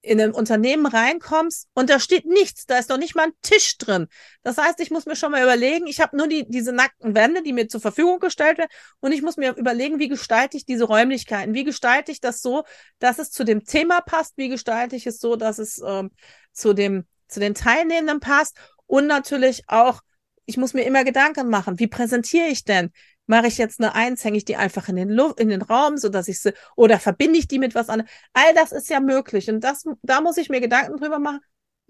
[0.00, 3.78] in ein Unternehmen reinkommst und da steht nichts, da ist noch nicht mal ein Tisch
[3.78, 4.08] drin.
[4.42, 7.44] Das heißt, ich muss mir schon mal überlegen, ich habe nur die, diese nackten Wände,
[7.44, 10.82] die mir zur Verfügung gestellt werden und ich muss mir überlegen, wie gestalte ich diese
[10.82, 12.64] Räumlichkeiten, wie gestalte ich das so,
[12.98, 16.10] dass es zu dem Thema passt, wie gestalte ich es so, dass es ähm,
[16.52, 20.00] zu dem zu den Teilnehmenden passt und natürlich auch
[20.48, 22.90] ich muss mir immer Gedanken machen, wie präsentiere ich denn?
[23.26, 25.98] Mache ich jetzt eine Eins, hänge ich die einfach in den Luft, in den Raum,
[25.98, 28.08] so dass ich sie, oder verbinde ich die mit was anderem?
[28.32, 29.50] All das ist ja möglich.
[29.50, 31.40] Und das, da muss ich mir Gedanken drüber machen.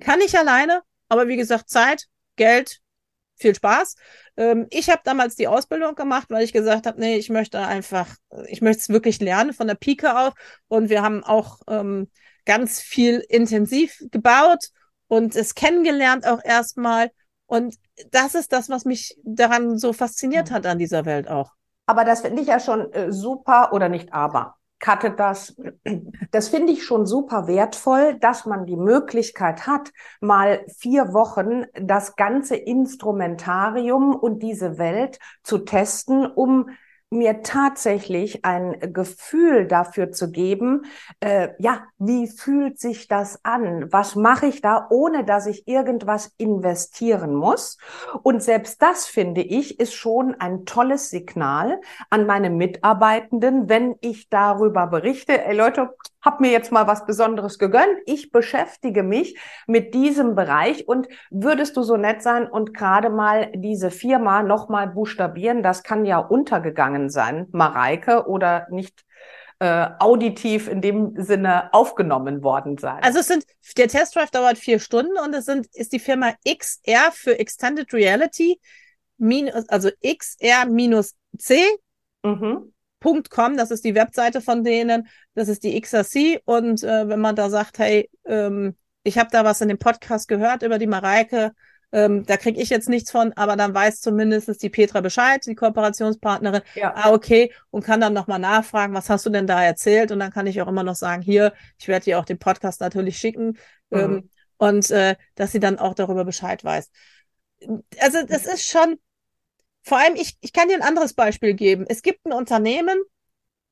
[0.01, 2.81] Kann ich alleine, aber wie gesagt, Zeit, Geld,
[3.37, 3.95] viel Spaß.
[4.37, 8.09] Ähm, ich habe damals die Ausbildung gemacht, weil ich gesagt habe, nee, ich möchte einfach,
[8.49, 10.35] ich möchte es wirklich lernen von der Pike auf.
[10.67, 12.11] Und wir haben auch ähm,
[12.45, 14.71] ganz viel intensiv gebaut
[15.07, 17.13] und es kennengelernt auch erstmal.
[17.49, 17.77] Und
[18.13, 21.53] das ist das, was mich daran so fasziniert hat an dieser Welt auch.
[21.87, 24.57] Aber das finde ich ja schon äh, super oder nicht aber.
[24.79, 25.57] Cutte das.
[26.31, 32.17] Das finde ich schon super wertvoll, dass man die Möglichkeit hat, mal vier Wochen das
[32.17, 36.69] ganze Instrumentarium und diese Welt zu testen, um
[37.11, 40.83] mir tatsächlich ein Gefühl dafür zu geben,
[41.21, 43.91] äh, ja, wie fühlt sich das an?
[43.93, 47.79] Was mache ich da, ohne dass ich irgendwas investieren muss?
[48.23, 54.29] Und selbst das, finde ich, ist schon ein tolles Signal an meine Mitarbeitenden, wenn ich
[54.29, 55.95] darüber berichte, ey Leute,
[56.29, 57.97] hab mir jetzt mal was Besonderes gegönnt.
[58.05, 63.51] Ich beschäftige mich mit diesem Bereich und würdest du so nett sein und gerade mal
[63.55, 65.63] diese Firma nochmal buchstabieren?
[65.63, 69.07] Das kann ja untergegangen sein, Mareike oder nicht
[69.59, 73.03] äh, auditiv in dem Sinne aufgenommen worden sein.
[73.03, 73.47] Also es sind,
[73.79, 77.91] der Test Drive dauert vier Stunden und es sind, ist die Firma XR für Extended
[77.95, 78.61] Reality,
[79.17, 81.59] minus, also XR-C.
[82.23, 82.75] Mhm.
[83.01, 87.37] .com, das ist die Webseite von denen, das ist die XRC und äh, wenn man
[87.37, 91.53] da sagt, hey, ähm, ich habe da was in dem Podcast gehört über die Mareike,
[91.91, 95.55] ähm, da kriege ich jetzt nichts von, aber dann weiß zumindest die Petra Bescheid, die
[95.55, 96.61] Kooperationspartnerin.
[96.75, 96.93] Ja.
[96.95, 97.53] Ah, okay.
[97.71, 100.13] Und kann dann nochmal nachfragen, was hast du denn da erzählt?
[100.13, 102.81] Und dann kann ich auch immer noch sagen, hier, ich werde dir auch den Podcast
[102.83, 103.57] natürlich schicken.
[103.91, 103.99] Mhm.
[103.99, 106.91] Ähm, und äh, dass sie dann auch darüber Bescheid weiß.
[108.01, 108.99] Also das ist schon,
[109.89, 111.85] vor allem, ich, ich kann dir ein anderes Beispiel geben.
[111.89, 112.99] Es gibt ein Unternehmen,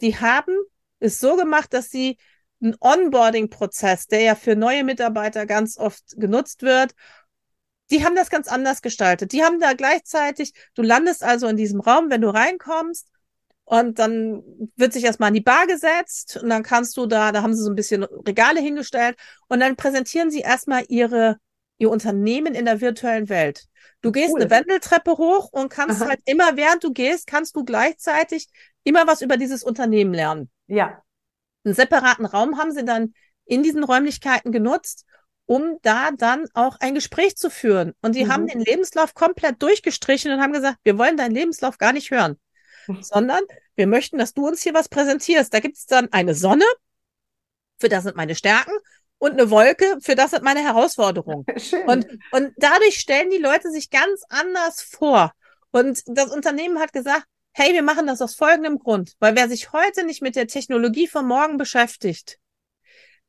[0.01, 0.55] die haben
[0.99, 2.17] es so gemacht, dass sie
[2.63, 6.95] einen Onboarding-Prozess, der ja für neue Mitarbeiter ganz oft genutzt wird
[7.91, 9.33] die haben das ganz anders gestaltet.
[9.33, 13.09] Die haben da gleichzeitig, du landest also in diesem Raum, wenn du reinkommst,
[13.69, 14.45] und dann
[14.77, 17.65] wird sich erstmal an die Bar gesetzt und dann kannst du da, da haben sie
[17.65, 19.17] so ein bisschen Regale hingestellt
[19.49, 21.39] und dann präsentieren sie erstmal ihre,
[21.79, 23.67] ihr Unternehmen in der virtuellen Welt.
[24.03, 24.41] Du gehst cool.
[24.41, 26.11] eine Wendeltreppe hoch und kannst Aha.
[26.11, 28.49] halt immer, während du gehst, kannst du gleichzeitig
[28.85, 30.51] immer was über dieses Unternehmen lernen.
[30.67, 31.03] Ja.
[31.65, 35.05] Einen separaten Raum haben sie dann in diesen Räumlichkeiten genutzt
[35.47, 37.95] um da dann auch ein Gespräch zu führen.
[38.03, 38.33] Und die mhm.
[38.33, 42.39] haben den Lebenslauf komplett durchgestrichen und haben gesagt, wir wollen deinen Lebenslauf gar nicht hören,
[43.01, 43.43] sondern
[43.77, 45.55] wir möchten, dass du uns hier was präsentierst.
[45.55, 46.65] Da gibt es dann eine Sonne,
[47.79, 48.73] für das sind meine Stärken,
[49.19, 51.45] und eine Wolke, für das sind meine Herausforderungen.
[51.57, 51.89] Schön.
[51.89, 55.33] Und, und dadurch stellen die Leute sich ganz anders vor.
[55.71, 59.73] Und das Unternehmen hat gesagt, hey, wir machen das aus folgendem Grund, weil wer sich
[59.73, 62.39] heute nicht mit der Technologie von morgen beschäftigt,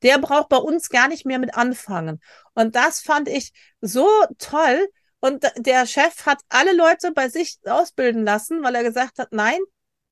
[0.04, 2.19] der braucht bei uns gar nicht mehr mit anfangen.
[2.54, 4.88] Und das fand ich so toll.
[5.19, 9.60] Und der Chef hat alle Leute bei sich ausbilden lassen, weil er gesagt hat, nein,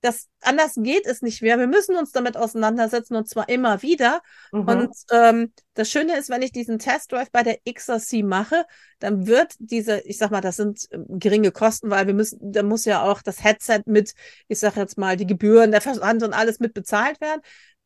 [0.05, 1.57] das anders geht es nicht mehr.
[1.57, 4.21] Wir müssen uns damit auseinandersetzen und zwar immer wieder.
[4.51, 4.67] Mhm.
[4.67, 8.65] Und ähm, das Schöne ist, wenn ich diesen Test Drive bei der XRC mache,
[8.99, 12.61] dann wird diese, ich sag mal, das sind ähm, geringe Kosten, weil wir müssen, da
[12.61, 14.13] muss ja auch das Headset mit,
[14.47, 17.41] ich sag jetzt mal, die Gebühren, der Versand und alles mit bezahlt werden.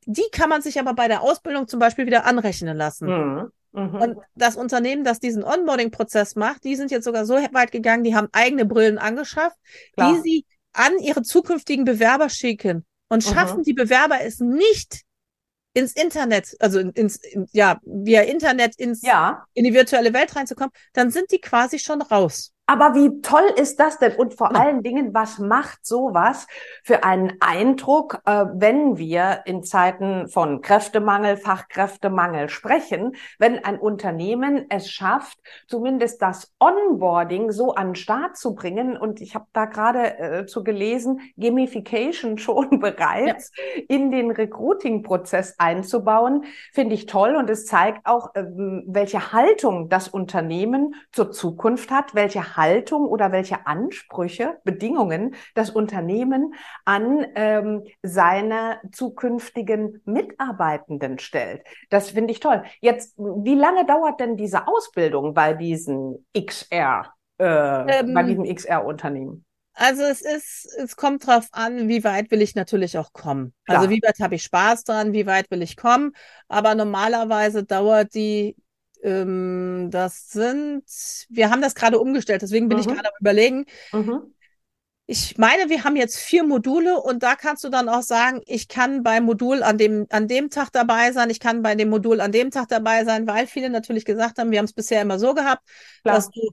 [0.06, 3.08] Die kann man sich aber bei der Ausbildung zum Beispiel wieder anrechnen lassen.
[3.08, 3.52] Mhm.
[3.72, 3.96] Mhm.
[3.96, 8.16] Und das Unternehmen, das diesen Onboarding-Prozess macht, die sind jetzt sogar so weit gegangen, die
[8.16, 9.58] haben eigene Brillen angeschafft,
[9.94, 10.14] Klar.
[10.14, 15.02] die sie an ihre zukünftigen Bewerber schicken und schaffen die Bewerber es nicht
[15.74, 19.46] ins Internet, also ins, in, ja, via Internet ins, ja.
[19.54, 22.54] in die virtuelle Welt reinzukommen, dann sind die quasi schon raus.
[22.70, 24.14] Aber wie toll ist das denn?
[24.14, 26.46] Und vor allen Dingen, was macht sowas
[26.84, 34.68] für einen Eindruck, äh, wenn wir in Zeiten von Kräftemangel, Fachkräftemangel sprechen, wenn ein Unternehmen
[34.70, 38.96] es schafft, zumindest das Onboarding so an den Start zu bringen.
[38.96, 43.82] Und ich habe da gerade äh, zu gelesen, Gamification schon bereits ja.
[43.88, 47.36] in den Recruiting-Prozess einzubauen, finde ich toll.
[47.36, 48.44] Und es zeigt auch, äh,
[48.86, 56.54] welche Haltung das Unternehmen zur Zukunft hat, welche Haltung oder welche Ansprüche, Bedingungen das Unternehmen
[56.86, 61.64] an ähm, seine zukünftigen Mitarbeitenden stellt.
[61.90, 62.64] Das finde ich toll.
[62.82, 69.46] Jetzt, wie lange dauert denn diese Ausbildung bei diesen XR, äh, ähm, bei diesem XR-Unternehmen?
[69.74, 73.54] Also es ist, es kommt drauf an, wie weit will ich natürlich auch kommen.
[73.64, 73.78] Also Klar.
[73.78, 76.12] Also wie weit habe ich Spaß dran, wie weit will ich kommen.
[76.50, 78.58] Aber normalerweise dauert die
[79.04, 80.84] ähm, das sind,
[81.30, 82.82] wir haben das gerade umgestellt, deswegen bin mhm.
[82.82, 83.66] ich gerade am überlegen.
[83.92, 84.34] Mhm.
[85.06, 88.68] Ich meine, wir haben jetzt vier Module und da kannst du dann auch sagen, ich
[88.68, 92.22] kann beim Modul an dem, an dem Tag dabei sein, ich kann bei dem Modul
[92.22, 95.18] an dem Tag dabei sein, weil viele natürlich gesagt haben, wir haben es bisher immer
[95.18, 95.64] so gehabt,
[96.04, 96.16] Klar.
[96.16, 96.52] dass du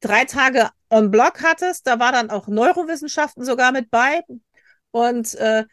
[0.00, 4.22] drei Tage on Block hattest, da war dann auch Neurowissenschaften sogar mit bei
[4.90, 5.64] und äh,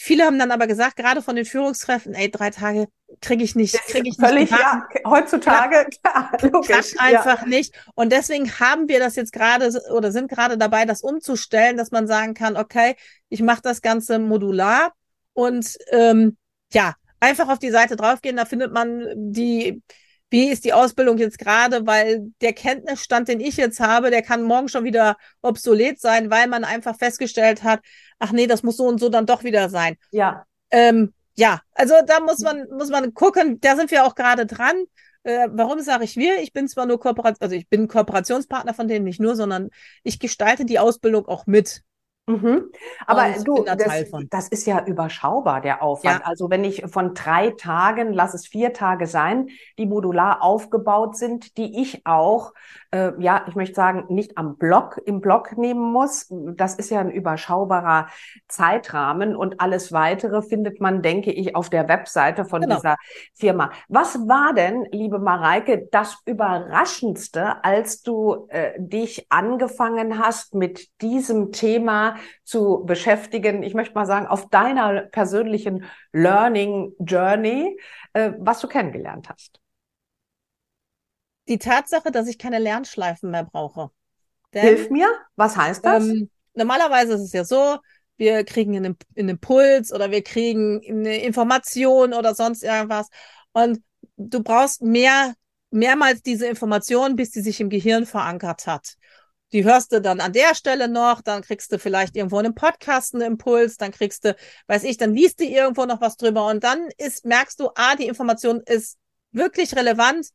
[0.00, 2.86] Viele haben dann aber gesagt, gerade von den Führungskräften, ey, drei Tage
[3.20, 4.60] kriege ich nicht, kriege ich völlig, nicht.
[4.60, 6.94] Ja, heutzutage, klar, logisch.
[6.98, 7.48] einfach ja.
[7.48, 7.74] nicht.
[7.94, 12.06] Und deswegen haben wir das jetzt gerade oder sind gerade dabei, das umzustellen, dass man
[12.06, 12.96] sagen kann, okay,
[13.28, 14.92] ich mache das Ganze modular
[15.32, 16.36] und ähm,
[16.72, 19.82] ja, einfach auf die Seite draufgehen, da findet man die
[20.30, 24.42] wie ist die Ausbildung jetzt gerade, weil der Kenntnisstand, den ich jetzt habe, der kann
[24.42, 27.80] morgen schon wieder obsolet sein, weil man einfach festgestellt hat,
[28.18, 29.96] ach nee, das muss so und so dann doch wieder sein.
[30.10, 30.44] Ja.
[30.70, 34.74] Ähm, ja, also da muss man, muss man gucken, da sind wir auch gerade dran.
[35.22, 36.42] Äh, warum sage ich wir?
[36.42, 39.68] Ich bin zwar nur Kooperation, also ich bin Kooperationspartner von denen nicht nur, sondern
[40.02, 41.82] ich gestalte die Ausbildung auch mit.
[42.28, 42.70] Mhm.
[43.06, 46.20] Aber ich du, da das, das ist ja überschaubar, der Aufwand.
[46.20, 46.26] Ja.
[46.26, 51.56] Also wenn ich von drei Tagen, lass es vier Tage sein, die modular aufgebaut sind,
[51.56, 52.52] die ich auch,
[52.90, 56.26] äh, ja, ich möchte sagen, nicht am Block, im Block nehmen muss.
[56.30, 58.08] Das ist ja ein überschaubarer
[58.46, 62.76] Zeitrahmen und alles weitere findet man, denke ich, auf der Webseite von Genau.
[62.76, 62.96] dieser
[63.34, 63.70] Firma.
[63.88, 71.52] Was war denn, liebe Mareike, das Überraschendste, als du äh, dich angefangen hast, mit diesem
[71.52, 73.62] Thema zu beschäftigen?
[73.62, 77.78] Ich möchte mal sagen, auf deiner persönlichen Learning Journey,
[78.12, 79.60] äh, was du kennengelernt hast.
[81.48, 83.90] Die Tatsache, dass ich keine Lernschleifen mehr brauche.
[84.52, 86.04] Denn, Hilf mir, was heißt das?
[86.04, 87.78] Ähm, normalerweise ist es ja so,
[88.16, 93.08] wir kriegen einen, einen Impuls oder wir kriegen eine Information oder sonst irgendwas.
[93.52, 93.82] Und
[94.16, 95.34] du brauchst mehr,
[95.70, 98.96] mehrmals diese Information, bis die sich im Gehirn verankert hat.
[99.52, 102.54] Die hörst du dann an der Stelle noch, dann kriegst du vielleicht irgendwo in einem
[102.54, 106.46] Podcast einen Impuls, dann kriegst du, weiß ich, dann liest du irgendwo noch was drüber
[106.46, 108.98] und dann ist, merkst du, ah, die Information ist
[109.32, 110.28] wirklich relevant,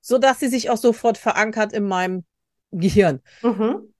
[0.00, 2.24] so dass sie sich auch sofort verankert in meinem
[2.70, 3.20] Gehirn.
[3.42, 3.92] Mhm.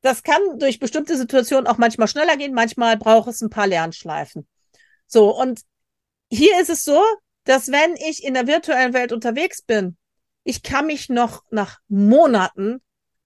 [0.00, 4.48] Das kann durch bestimmte Situationen auch manchmal schneller gehen, manchmal braucht es ein paar Lernschleifen.
[5.06, 5.60] So, und
[6.30, 7.02] hier ist es so,
[7.44, 9.96] dass wenn ich in der virtuellen Welt unterwegs bin,
[10.44, 12.80] ich kann mich noch nach Monaten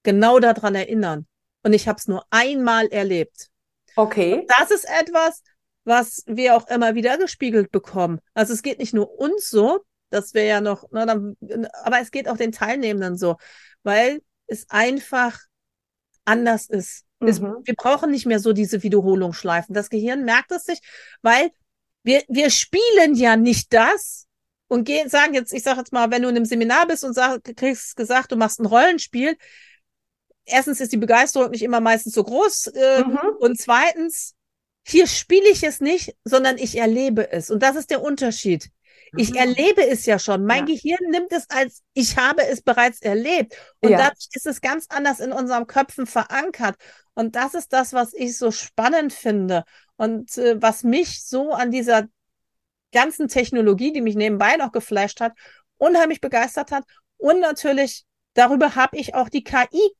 [0.05, 1.27] genau daran erinnern.
[1.63, 3.49] Und ich habe es nur einmal erlebt.
[3.97, 4.45] Okay.
[4.59, 5.41] Das ist etwas,
[5.83, 8.19] was wir auch immer wieder gespiegelt bekommen.
[8.33, 11.35] Also es geht nicht nur uns so, dass wir ja noch, na, dann,
[11.83, 13.35] aber es geht auch den Teilnehmenden so,
[13.83, 15.39] weil es einfach
[16.23, 17.03] anders ist.
[17.19, 17.57] Es, Mhm.
[17.63, 19.73] wir brauchen nicht mehr so diese Wiederholungsschleifen.
[19.73, 20.79] Das Gehirn merkt es sich,
[21.21, 21.49] weil
[22.03, 24.27] wir, wir spielen ja nicht das
[24.67, 27.13] und gehen, sagen jetzt, ich sage jetzt mal, wenn du in einem Seminar bist und
[27.13, 29.37] sag, kriegst gesagt, du machst ein Rollenspiel,
[30.45, 33.19] erstens ist die Begeisterung nicht immer meistens so groß äh, Mhm.
[33.39, 34.33] und zweitens,
[34.87, 37.49] hier spiele ich es nicht, sondern ich erlebe es.
[37.49, 38.69] Und das ist der Unterschied.
[39.17, 39.35] Ich Mhm.
[39.37, 40.45] erlebe es ja schon.
[40.45, 40.73] Mein Ja.
[40.75, 43.55] Gehirn nimmt es als, ich habe es bereits erlebt.
[43.79, 43.97] Und Ja.
[43.97, 46.75] dadurch ist es ganz anders in unserem Köpfen verankert.
[47.13, 49.63] Und das ist das, was ich so spannend finde.
[49.95, 52.07] Und äh, was mich so an dieser
[52.91, 55.33] ganzen Technologie, die mich nebenbei noch geflasht hat,
[55.77, 56.83] unheimlich begeistert hat.
[57.17, 59.91] Und natürlich, darüber habe ich auch die KI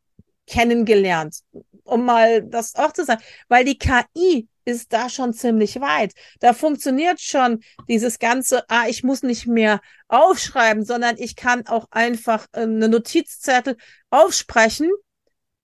[0.47, 1.39] kennengelernt,
[1.84, 6.13] um mal das auch zu sagen, weil die KI ist da schon ziemlich weit.
[6.39, 11.88] Da funktioniert schon dieses ganze, ah, ich muss nicht mehr aufschreiben, sondern ich kann auch
[11.91, 13.77] einfach äh, eine Notizzettel
[14.10, 14.89] aufsprechen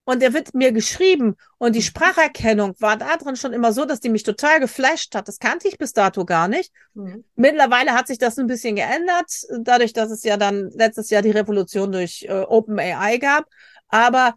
[0.03, 1.35] und der wird mir geschrieben.
[1.57, 5.27] Und die Spracherkennung war da drin schon immer so, dass die mich total geflasht hat.
[5.27, 6.71] Das kannte ich bis dato gar nicht.
[6.93, 7.23] Mhm.
[7.35, 11.31] Mittlerweile hat sich das ein bisschen geändert, dadurch, dass es ja dann letztes Jahr die
[11.31, 13.45] Revolution durch äh, OpenAI gab.
[13.87, 14.35] Aber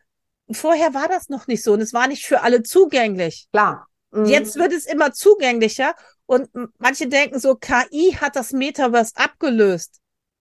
[0.51, 3.47] vorher war das noch nicht so und es war nicht für alle zugänglich.
[3.53, 3.87] Klar.
[4.11, 4.27] Mhm.
[4.27, 5.95] Jetzt wird es immer zugänglicher
[6.27, 10.01] und manche denken so, KI hat das Metaverse abgelöst.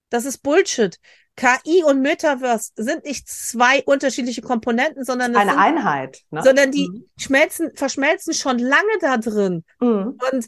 [0.09, 0.99] Das ist Bullshit.
[1.35, 6.19] KI und Metaverse sind nicht zwei unterschiedliche Komponenten, sondern, Eine sind, Einheit.
[6.29, 6.43] Ne?
[6.43, 7.05] sondern die Mhm.
[7.17, 9.63] schmelzen, verschmelzen schon lange da drin.
[9.79, 10.19] Mhm.
[10.31, 10.47] Und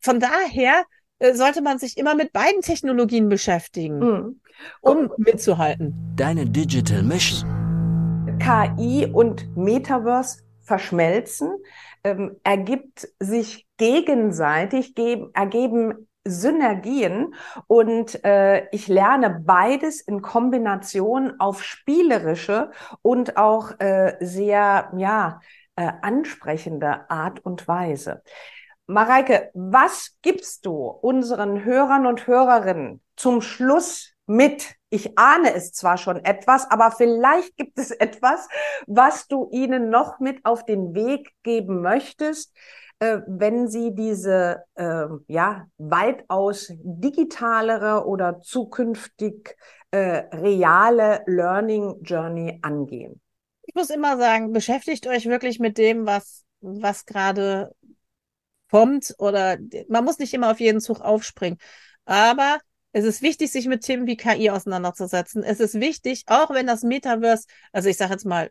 [0.00, 0.84] von daher
[1.18, 4.40] äh, sollte man sich immer mit beiden Technologien beschäftigen, Mhm.
[4.82, 5.94] um mitzuhalten.
[6.16, 7.61] Deine Digital Mission.
[8.42, 11.52] KI und Metaverse verschmelzen,
[12.02, 17.34] ähm, ergibt sich gegenseitig, geben, ergeben Synergien
[17.68, 25.40] und äh, ich lerne beides in Kombination auf spielerische und auch äh, sehr ja
[25.76, 28.22] äh, ansprechende Art und Weise.
[28.86, 34.74] Mareike, was gibst du unseren Hörern und Hörerinnen zum Schluss mit?
[34.92, 38.46] Ich ahne es zwar schon etwas, aber vielleicht gibt es etwas,
[38.86, 42.54] was du ihnen noch mit auf den Weg geben möchtest,
[42.98, 49.56] äh, wenn sie diese äh, ja weitaus digitalere oder zukünftig
[49.92, 53.18] äh, reale Learning Journey angehen.
[53.62, 57.74] Ich muss immer sagen, beschäftigt euch wirklich mit dem, was, was gerade
[58.70, 59.56] kommt oder
[59.88, 61.56] man muss nicht immer auf jeden Zug aufspringen.
[62.04, 62.58] Aber
[62.92, 65.42] es ist wichtig, sich mit Themen wie KI auseinanderzusetzen.
[65.42, 68.50] Es ist wichtig, auch wenn das Metaverse, also ich sage jetzt mal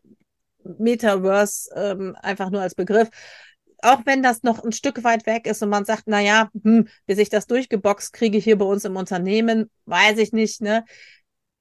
[0.64, 3.10] Metaverse ähm, einfach nur als Begriff,
[3.84, 6.88] auch wenn das noch ein Stück weit weg ist und man sagt, na ja, hm,
[7.06, 10.86] bis ich das durchgeboxt kriege hier bei uns im Unternehmen, weiß ich nicht, ne?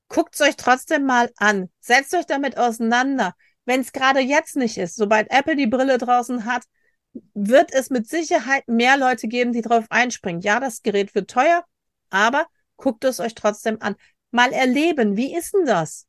[0.09, 1.71] Guckt's euch trotzdem mal an.
[1.81, 3.35] Setzt euch damit auseinander.
[3.65, 6.65] Wenn es gerade jetzt nicht ist, sobald Apple die Brille draußen hat,
[7.35, 10.43] wird es mit Sicherheit mehr Leute geben, die drauf einspringen.
[10.43, 11.65] Ja, das Gerät wird teuer,
[12.11, 12.47] aber
[12.81, 13.95] guckt es euch trotzdem an.
[14.31, 16.07] Mal erleben, wie ist denn das?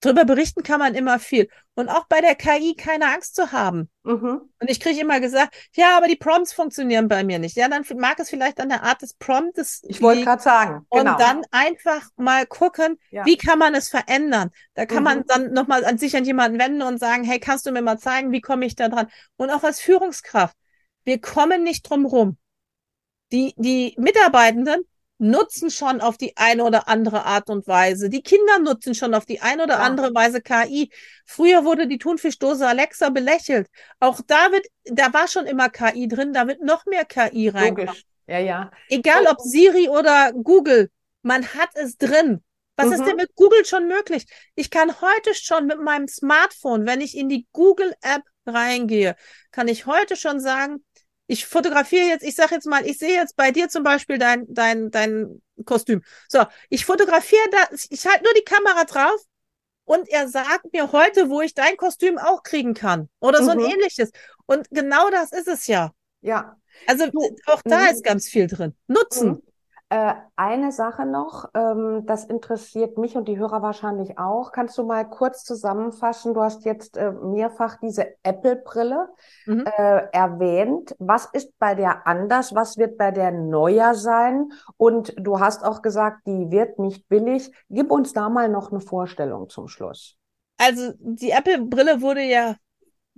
[0.00, 1.48] Drüber berichten kann man immer viel.
[1.74, 3.88] Und auch bei der KI keine Angst zu haben.
[4.02, 4.42] Mhm.
[4.60, 7.56] Und ich kriege immer gesagt, ja, aber die Prompts funktionieren bei mir nicht.
[7.56, 9.82] Ja, dann mag es vielleicht an der Art des Promptes.
[9.88, 10.86] Ich wollte gerade sagen.
[10.90, 11.16] Und Genau.
[11.16, 13.24] dann einfach mal gucken, Ja.
[13.24, 14.50] wie kann man es verändern?
[14.74, 15.04] Da kann Mhm.
[15.04, 17.98] man dann nochmal an sich an jemanden wenden und sagen, hey, kannst du mir mal
[17.98, 19.08] zeigen, wie komme ich da dran?
[19.36, 20.56] Und auch als Führungskraft,
[21.04, 22.36] wir kommen nicht drum rum.
[23.32, 24.84] Die, die Mitarbeitenden
[25.18, 28.08] nutzen schon auf die eine oder andere Art und Weise.
[28.10, 29.80] Die Kinder nutzen schon auf die eine oder Ja.
[29.80, 30.90] andere Weise KI.
[31.24, 33.68] Früher wurde die Thunfischdose Alexa belächelt.
[33.98, 37.48] Auch da wird, da war schon immer KI drin, da wird noch mehr KI.
[37.48, 38.04] Logisch.
[38.26, 38.70] Ja, ja.
[38.88, 40.90] Egal ob Siri oder Google,
[41.22, 42.42] man hat es drin.
[42.76, 43.04] Was ist Mhm.
[43.06, 44.26] denn mit Google schon möglich?
[44.54, 49.16] Ich kann heute schon mit meinem Smartphone, wenn ich in die Google-App reingehe,
[49.50, 50.84] kann ich heute schon sagen,
[51.26, 54.46] ich fotografiere jetzt, ich sage jetzt mal, ich sehe jetzt bei dir zum Beispiel dein,
[54.48, 56.02] dein, dein Kostüm.
[56.28, 59.20] So, ich fotografiere da, ich halte nur die Kamera drauf
[59.84, 63.08] und er sagt mir heute, wo ich dein Kostüm auch kriegen kann.
[63.20, 63.66] Oder so ein Mhm.
[63.66, 64.10] ähnliches.
[64.46, 65.92] Und genau das ist es ja.
[66.20, 66.56] Ja.
[66.86, 67.86] Also Du, auch da mhm.
[67.88, 68.74] ist ganz viel drin.
[68.86, 69.28] Nutzen.
[69.30, 69.42] Mhm.
[69.88, 74.50] Äh, eine Sache noch, ähm, das interessiert mich und die Hörer wahrscheinlich auch.
[74.50, 76.34] Kannst du mal kurz zusammenfassen?
[76.34, 79.08] Du hast jetzt äh, mehrfach diese Apple-Brille
[79.46, 79.64] Mhm.
[79.64, 80.96] äh, erwähnt.
[80.98, 82.52] Was ist bei der anders?
[82.52, 84.50] Was wird bei der neuer sein?
[84.76, 87.52] Und du hast auch gesagt, die wird nicht billig.
[87.70, 90.16] Gib uns da mal noch eine Vorstellung zum Schluss.
[90.58, 92.56] Also die Apple-Brille wurde ja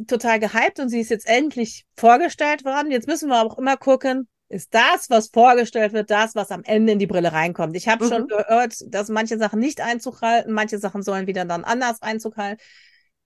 [0.06, 2.90] total gehypt und sie ist jetzt endlich vorgestellt worden.
[2.90, 6.92] Jetzt müssen wir auch immer gucken, ist das, was vorgestellt wird, das, was am Ende
[6.92, 7.76] in die Brille reinkommt.
[7.76, 8.28] Ich habe schon Mhm.
[8.28, 12.61] gehört, dass manche Sachen nicht Einzug halten, manche Sachen sollen wieder dann anders Einzug halten.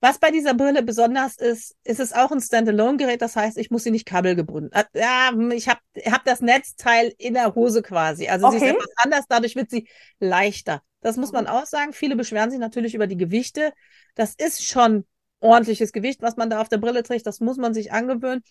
[0.01, 3.85] Was bei dieser Brille besonders ist, ist es auch ein Standalone-Gerät, das heißt, ich muss
[3.85, 4.73] sie nicht kabelgebunden.
[4.73, 8.27] Äh, Ja, ich habe hab das Netzteil in der Hose quasi.
[8.27, 8.73] Also sie ist Okay.
[8.73, 10.83] etwas anders, dadurch wird sie leichter.
[11.03, 11.51] Das muss man Mhm.
[11.51, 11.93] auch sagen.
[11.93, 13.73] Viele beschweren sich natürlich über die Gewichte.
[14.17, 15.07] Das ist schon
[15.39, 17.27] ordentliches Gewicht, was man da auf der Brille trägt.
[17.27, 18.43] Das muss man sich angewöhnen.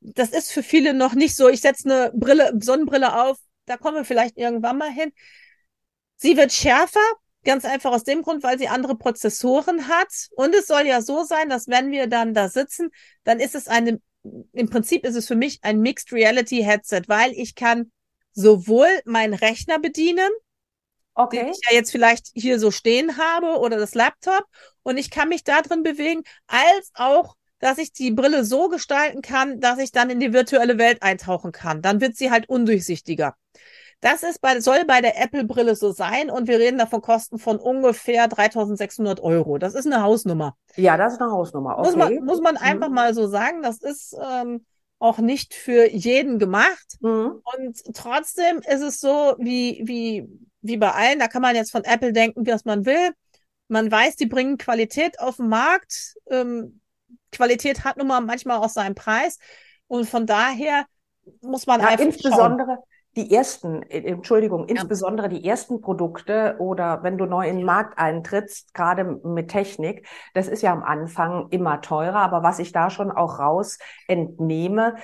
[0.00, 1.48] Das ist für viele noch nicht so.
[1.48, 3.38] Ich setze eine Brille, Sonnenbrille auf.
[3.66, 5.12] Da kommen wir vielleicht irgendwann mal hin.
[6.16, 7.00] Sie wird schärfer,
[7.44, 10.08] ganz einfach aus dem Grund, weil sie andere Prozessoren hat.
[10.32, 12.90] Und es soll ja so sein, dass wenn wir dann da sitzen,
[13.24, 14.00] dann ist es eine,
[14.52, 17.90] im Prinzip ist es für mich ein Mixed Reality Headset, weil ich kann
[18.32, 20.28] sowohl meinen Rechner bedienen,
[21.32, 21.50] den Okay.
[21.50, 24.44] ich ja jetzt vielleicht hier so stehen habe oder das Laptop
[24.82, 29.22] und ich kann mich da drin bewegen, als auch, dass ich die Brille so gestalten
[29.22, 31.82] kann, dass ich dann in die virtuelle Welt eintauchen kann.
[31.82, 33.36] Dann wird sie halt undurchsichtiger.
[34.00, 37.38] Das ist bei, soll bei der Apple-Brille so sein und wir reden da von Kosten
[37.38, 39.58] von ungefähr 3600 Euro.
[39.58, 40.56] Das ist eine Hausnummer.
[40.76, 41.76] Ja, das ist eine Hausnummer.
[41.78, 42.20] Muss man, Okay.
[42.20, 42.94] muss man einfach Mhm.
[42.94, 43.60] mal so sagen.
[43.62, 44.64] Das ist ähm,
[44.98, 46.96] auch nicht für jeden gemacht.
[47.00, 47.42] Mhm.
[47.44, 50.26] Und trotzdem ist es so, wie, wie,
[50.62, 53.10] wie bei allen, da kann man jetzt von Apple denken, was man will.
[53.68, 56.14] Man weiß, die bringen Qualität auf den Markt.
[56.30, 56.79] Ähm,
[57.32, 59.38] Qualität hat nun mal manchmal auch seinen Preis.
[59.86, 60.86] Und von daher
[61.42, 62.58] muss man Ja, einfach schauen.
[62.58, 62.78] insbesondere
[63.16, 67.98] die ersten, äh, Entschuldigung, insbesondere die ersten Produkte oder wenn du neu in den Markt
[67.98, 72.88] eintrittst, gerade mit Technik, das ist ja am Anfang immer teurer, aber was ich da
[72.90, 74.94] schon auch raus entnehme,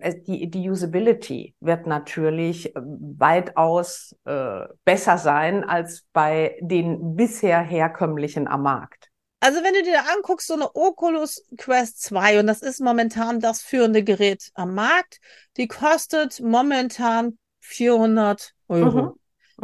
[0.00, 7.60] es- die, die Usability wird natürlich ähm, weitaus äh, besser sein als bei den bisher
[7.60, 9.11] herkömmlichen am Markt.
[9.42, 13.60] Also wenn du dir anguckst, so eine Oculus Quest 2, und das ist momentan das
[13.60, 15.18] führende Gerät am Markt,
[15.56, 19.02] die kostet momentan 400 Euro.
[19.02, 19.12] Mhm.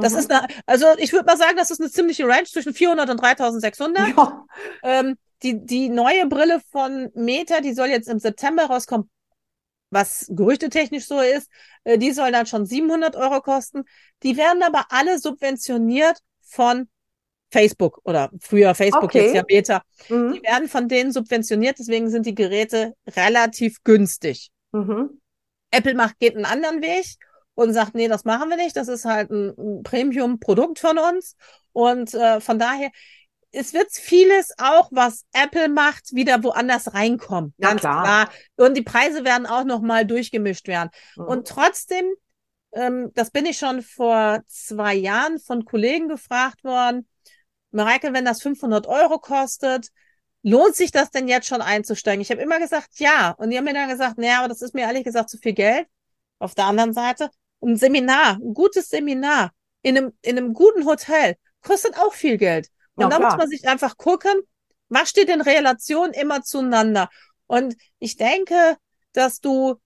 [0.02, 0.18] Das Mhm.
[0.18, 3.22] ist eine, also ich würde mal sagen, das ist eine ziemliche Range zwischen 400 und
[3.22, 4.08] 3600.
[4.16, 4.44] ja.
[4.82, 9.08] Ähm, die, die neue Brille von Meta, die soll jetzt im September rauskommen,
[9.90, 11.48] was gerüchtetechnisch so ist.
[11.84, 13.84] Äh, die soll dann schon 700 Euro kosten.
[14.24, 16.88] Die werden aber alle subventioniert von
[17.50, 19.24] Facebook oder früher Facebook, Okay.
[19.24, 19.82] jetzt ja Meta.
[20.08, 20.34] Mhm.
[20.34, 24.50] Die werden von denen subventioniert, deswegen sind die Geräte relativ günstig.
[24.72, 25.20] Mhm.
[25.70, 27.06] Apple macht, geht einen anderen Weg
[27.54, 28.76] und sagt, nee, das machen wir nicht.
[28.76, 31.36] Das ist halt ein, Premium-Produkt von uns.
[31.72, 32.90] Und äh, von daher,
[33.50, 37.54] es wird vieles auch, was Apple macht, wieder woanders reinkommen.
[37.58, 38.02] Na Ganz klar.
[38.02, 38.28] klar.
[38.56, 40.90] Und die Preise werden auch nochmal durchgemischt werden.
[41.16, 41.24] Mhm.
[41.24, 42.04] Und trotzdem,
[42.72, 47.08] ähm, das bin ich schon vor zwei Jahren von Kollegen gefragt worden,
[47.70, 49.88] Mareike, wenn das 500 Euro kostet,
[50.42, 52.20] lohnt sich das denn jetzt schon einzusteigen?
[52.20, 53.32] Ich habe immer gesagt, ja.
[53.32, 55.52] Und die haben mir dann gesagt, naja, aber das ist mir ehrlich gesagt zu viel
[55.52, 55.86] Geld.
[56.38, 59.52] Auf der anderen Seite, ein Seminar, ein gutes Seminar
[59.82, 62.68] in einem, in einem guten Hotel kostet auch viel Geld.
[62.94, 64.32] Und Ja, da muss man sich einfach gucken,
[64.88, 67.08] was steht in Relation immer zueinander.
[67.46, 68.76] Und ich denke,
[69.12, 69.76] dass du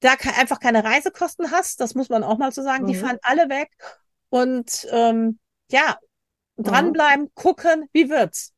[0.00, 1.80] da einfach keine Reisekosten hast.
[1.80, 2.86] Das muss man auch mal so sagen.
[2.86, 2.98] Die Mhm.
[3.00, 3.70] fallen alle weg.
[4.28, 5.38] Und ähm,
[5.70, 5.98] ja,
[6.62, 8.54] dranbleiben, gucken, wie wird's?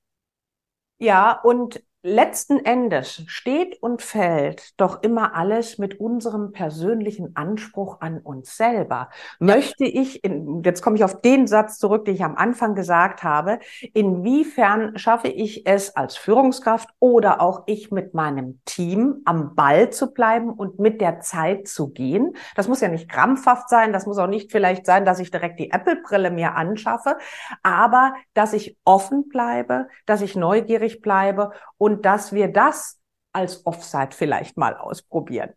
[0.98, 8.18] Ja, und letzten Endes steht und fällt doch immer alles mit unserem persönlichen Anspruch an
[8.18, 9.08] uns selber.
[9.38, 13.22] Möchte ich, in, jetzt komme ich auf den Satz zurück, den ich am Anfang gesagt
[13.22, 13.60] habe,
[13.94, 20.12] inwiefern schaffe ich es als Führungskraft oder auch ich mit meinem Team am Ball zu
[20.12, 22.34] bleiben und mit der Zeit zu gehen?
[22.56, 25.60] Das muss ja nicht krampfhaft sein, das muss auch nicht vielleicht sein, dass ich direkt
[25.60, 27.16] die Apple-Brille mir anschaffe,
[27.62, 32.98] aber dass ich offen bleibe, dass ich neugierig bleibe und dass wir das
[33.32, 35.52] als Offside vielleicht mal ausprobieren.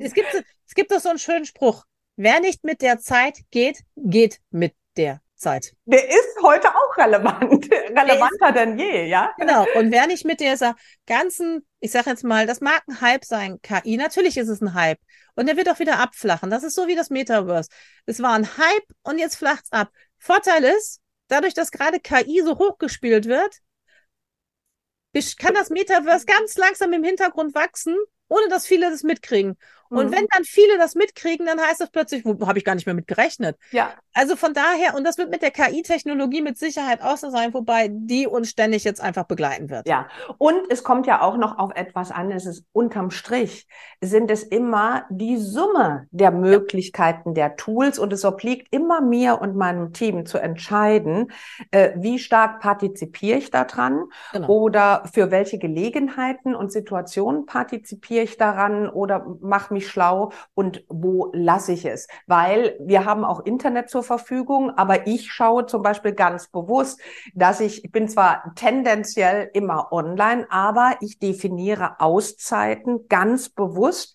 [0.00, 0.28] Es gibt,
[0.66, 1.84] es gibt doch so einen schönen Spruch.
[2.16, 5.74] Wer nicht mit der Zeit geht, geht mit der Zeit.
[5.84, 9.32] Der ist heute auch relevant, relevanter denn je, ja?
[9.38, 9.66] Genau.
[9.74, 13.60] Und wer nicht mit dieser ganzen, ich sag jetzt mal, das mag ein Hype sein,
[13.60, 15.00] KI, natürlich ist es ein Hype.
[15.34, 16.50] Und der wird auch wieder abflachen.
[16.50, 17.70] Das ist so wie das Metaverse.
[18.06, 19.90] Es war ein Hype und jetzt flacht's ab.
[20.18, 23.58] Vorteil ist, dadurch, dass gerade KI so hochgespielt wird,
[25.36, 27.96] kann das Metaverse ganz langsam im Hintergrund wachsen,
[28.28, 29.56] ohne dass viele das mitkriegen.
[29.92, 30.12] Und mhm.
[30.12, 32.94] wenn dann viele das mitkriegen, dann heißt das plötzlich, wo habe ich gar nicht mehr
[32.94, 33.56] mit gerechnet.
[33.70, 33.90] Ja.
[34.14, 37.88] Also von daher, und das wird mit der KI-Technologie mit Sicherheit auch so sein, wobei
[37.90, 39.86] die uns ständig jetzt einfach begleiten wird.
[39.86, 40.08] Ja.
[40.38, 43.66] Und es kommt ja auch noch auf etwas an, es ist unterm Strich,
[44.00, 49.56] sind es immer die Summe der Möglichkeiten der Tools und es obliegt immer mir und
[49.56, 51.32] meinem Team zu entscheiden,
[51.70, 54.48] äh, wie stark partizipiere ich daran genau.
[54.48, 60.84] oder für welche Gelegenheiten und Situationen partizipiere ich daran oder mache mich mich schlau und
[60.88, 62.06] wo lasse ich es?
[62.26, 67.00] Weil wir haben auch Internet zur Verfügung, aber ich schaue zum Beispiel ganz bewusst,
[67.34, 74.14] dass ich, ich bin zwar tendenziell immer online, aber ich definiere Auszeiten ganz bewusst,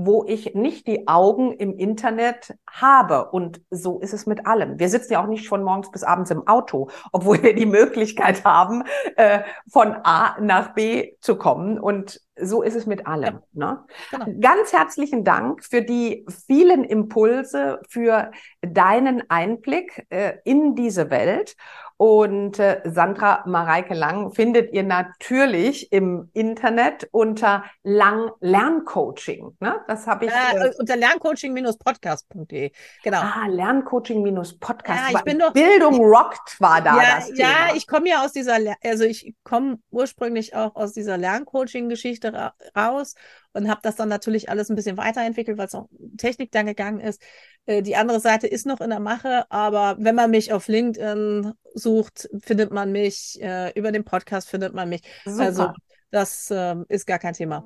[0.00, 3.32] wo ich nicht die Augen im Internet habe.
[3.32, 4.78] Und so ist es mit allem.
[4.78, 8.44] Wir sitzen ja auch nicht von morgens bis abends im Auto, obwohl wir die Möglichkeit
[8.44, 8.84] haben,
[9.16, 11.80] äh, von A nach B zu kommen.
[11.80, 13.40] Und so ist es mit allem.
[13.54, 13.72] Ja.
[13.72, 13.84] Ne?
[14.12, 14.26] Genau.
[14.40, 18.30] Ganz herzlichen Dank für die vielen Impulse, für
[18.62, 21.56] deinen Einblick äh, in diese Welt.
[21.98, 29.56] Und äh, Sandra Mareike Lang findet ihr natürlich im Internet unter Lang Lerncoaching.
[29.58, 29.80] Ne?
[29.88, 30.30] Das habe ich.
[30.30, 32.70] Äh, äh, unter lerncoaching-podcast.de.
[33.02, 33.18] Genau.
[33.18, 35.10] Ah, Lerncoaching-podcast.
[35.10, 37.40] Ja, ich bin doch, Bildung ich, rockt war da ja, das Thema.
[37.40, 42.54] Ja, ich komme ja aus dieser, also ich komme ursprünglich auch aus dieser Lerncoaching-Geschichte ra
[42.76, 43.16] raus
[43.52, 47.00] und habe das dann natürlich alles ein bisschen weiterentwickelt, weil es auch Technik dann gegangen
[47.00, 47.22] ist.
[47.66, 51.52] Äh, die andere Seite ist noch in der Mache, aber wenn man mich auf LinkedIn
[51.74, 55.02] sucht, findet man mich, äh, über den Podcast findet man mich.
[55.24, 55.44] Super.
[55.44, 55.70] Also
[56.10, 57.64] das äh, ist gar kein Thema.